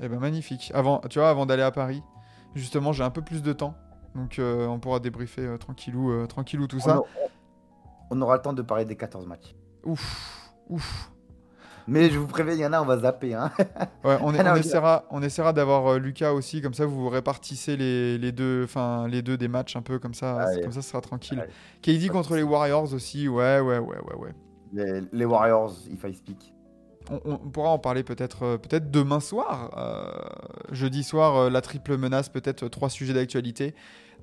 [0.00, 0.70] Eh ben magnifique.
[0.74, 2.02] Avant, tu vois, avant d'aller à Paris,
[2.54, 3.74] justement, j'ai un peu plus de temps.
[4.14, 6.98] Donc euh, on pourra débriefer euh, tranquillou, euh, tranquillou tout ça.
[6.98, 7.06] On, a-
[8.10, 9.54] on aura le temps de parler des 14 matchs.
[9.84, 11.10] Ouf, ouf.
[11.86, 13.34] Mais je vous préviens, il y en a, on va zapper.
[13.34, 13.50] Hein.
[14.04, 18.30] Ouais, on, est- essaiera, on essaiera d'avoir Lucas aussi, comme ça vous répartissez les, les
[18.32, 20.62] deux, enfin les deux des matchs un peu comme ça, Allez.
[20.62, 21.40] comme ça ce sera tranquille.
[21.40, 21.98] Allez.
[21.98, 22.42] KD contre les.
[22.42, 24.34] Warriors aussi, ouais, ouais, ouais, ouais, ouais.
[24.72, 26.54] Les, Warriors, if I speak.
[27.10, 31.96] On, pourra en parler peut-être, euh, peut-être demain soir, euh, jeudi soir, euh, la triple
[31.96, 33.74] menace, peut-être trois sujets d'actualité.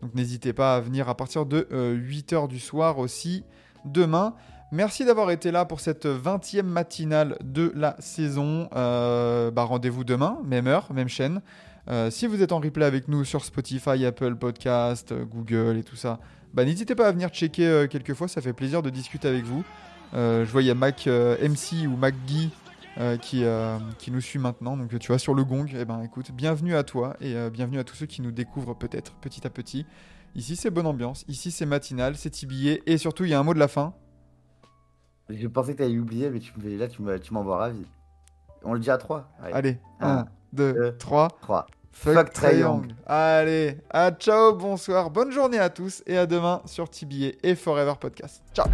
[0.04, 3.44] Donc n'hésitez pas à venir à partir de 8h du soir aussi
[3.86, 4.36] demain.
[4.72, 8.68] Merci d'avoir été là pour cette 20e matinale de la saison.
[8.72, 11.42] Bah, Rendez-vous demain, même heure, même chaîne.
[12.10, 16.20] Si vous êtes en replay avec nous sur Spotify, Apple Podcast, Google et tout ça,
[16.56, 19.44] bah, n'hésitez pas à venir checker euh, quelques fois, ça fait plaisir de discuter avec
[19.44, 19.66] vous.
[20.14, 22.50] Euh, je vois il y a Mac euh, MC ou Mac Guy
[22.98, 24.78] euh, qui, euh, qui nous suit maintenant.
[24.78, 27.80] Donc tu vois sur le gong, eh ben écoute, bienvenue à toi et euh, bienvenue
[27.80, 29.86] à tous ceux qui nous découvrent peut-être petit à petit.
[30.36, 33.44] Ici c'est bonne ambiance, ici c'est matinal, c'est tibillé et surtout il y a un
[33.44, 33.94] mot de la fin.
[35.30, 37.84] Je pensais que t'allais oublier, mais tu, mais là, tu me- tu m'envoies ravi.
[38.64, 39.28] On le dit à 3.
[39.42, 41.30] Allez, Un, 1, 2, deux, 3.
[41.42, 41.66] 3.
[41.92, 42.34] Fuck, Fuck.
[43.08, 47.94] Allez, à ciao, bonsoir, bonne journée à tous et à demain sur TBA et Forever
[48.00, 48.44] Podcast.
[48.54, 48.68] Ciao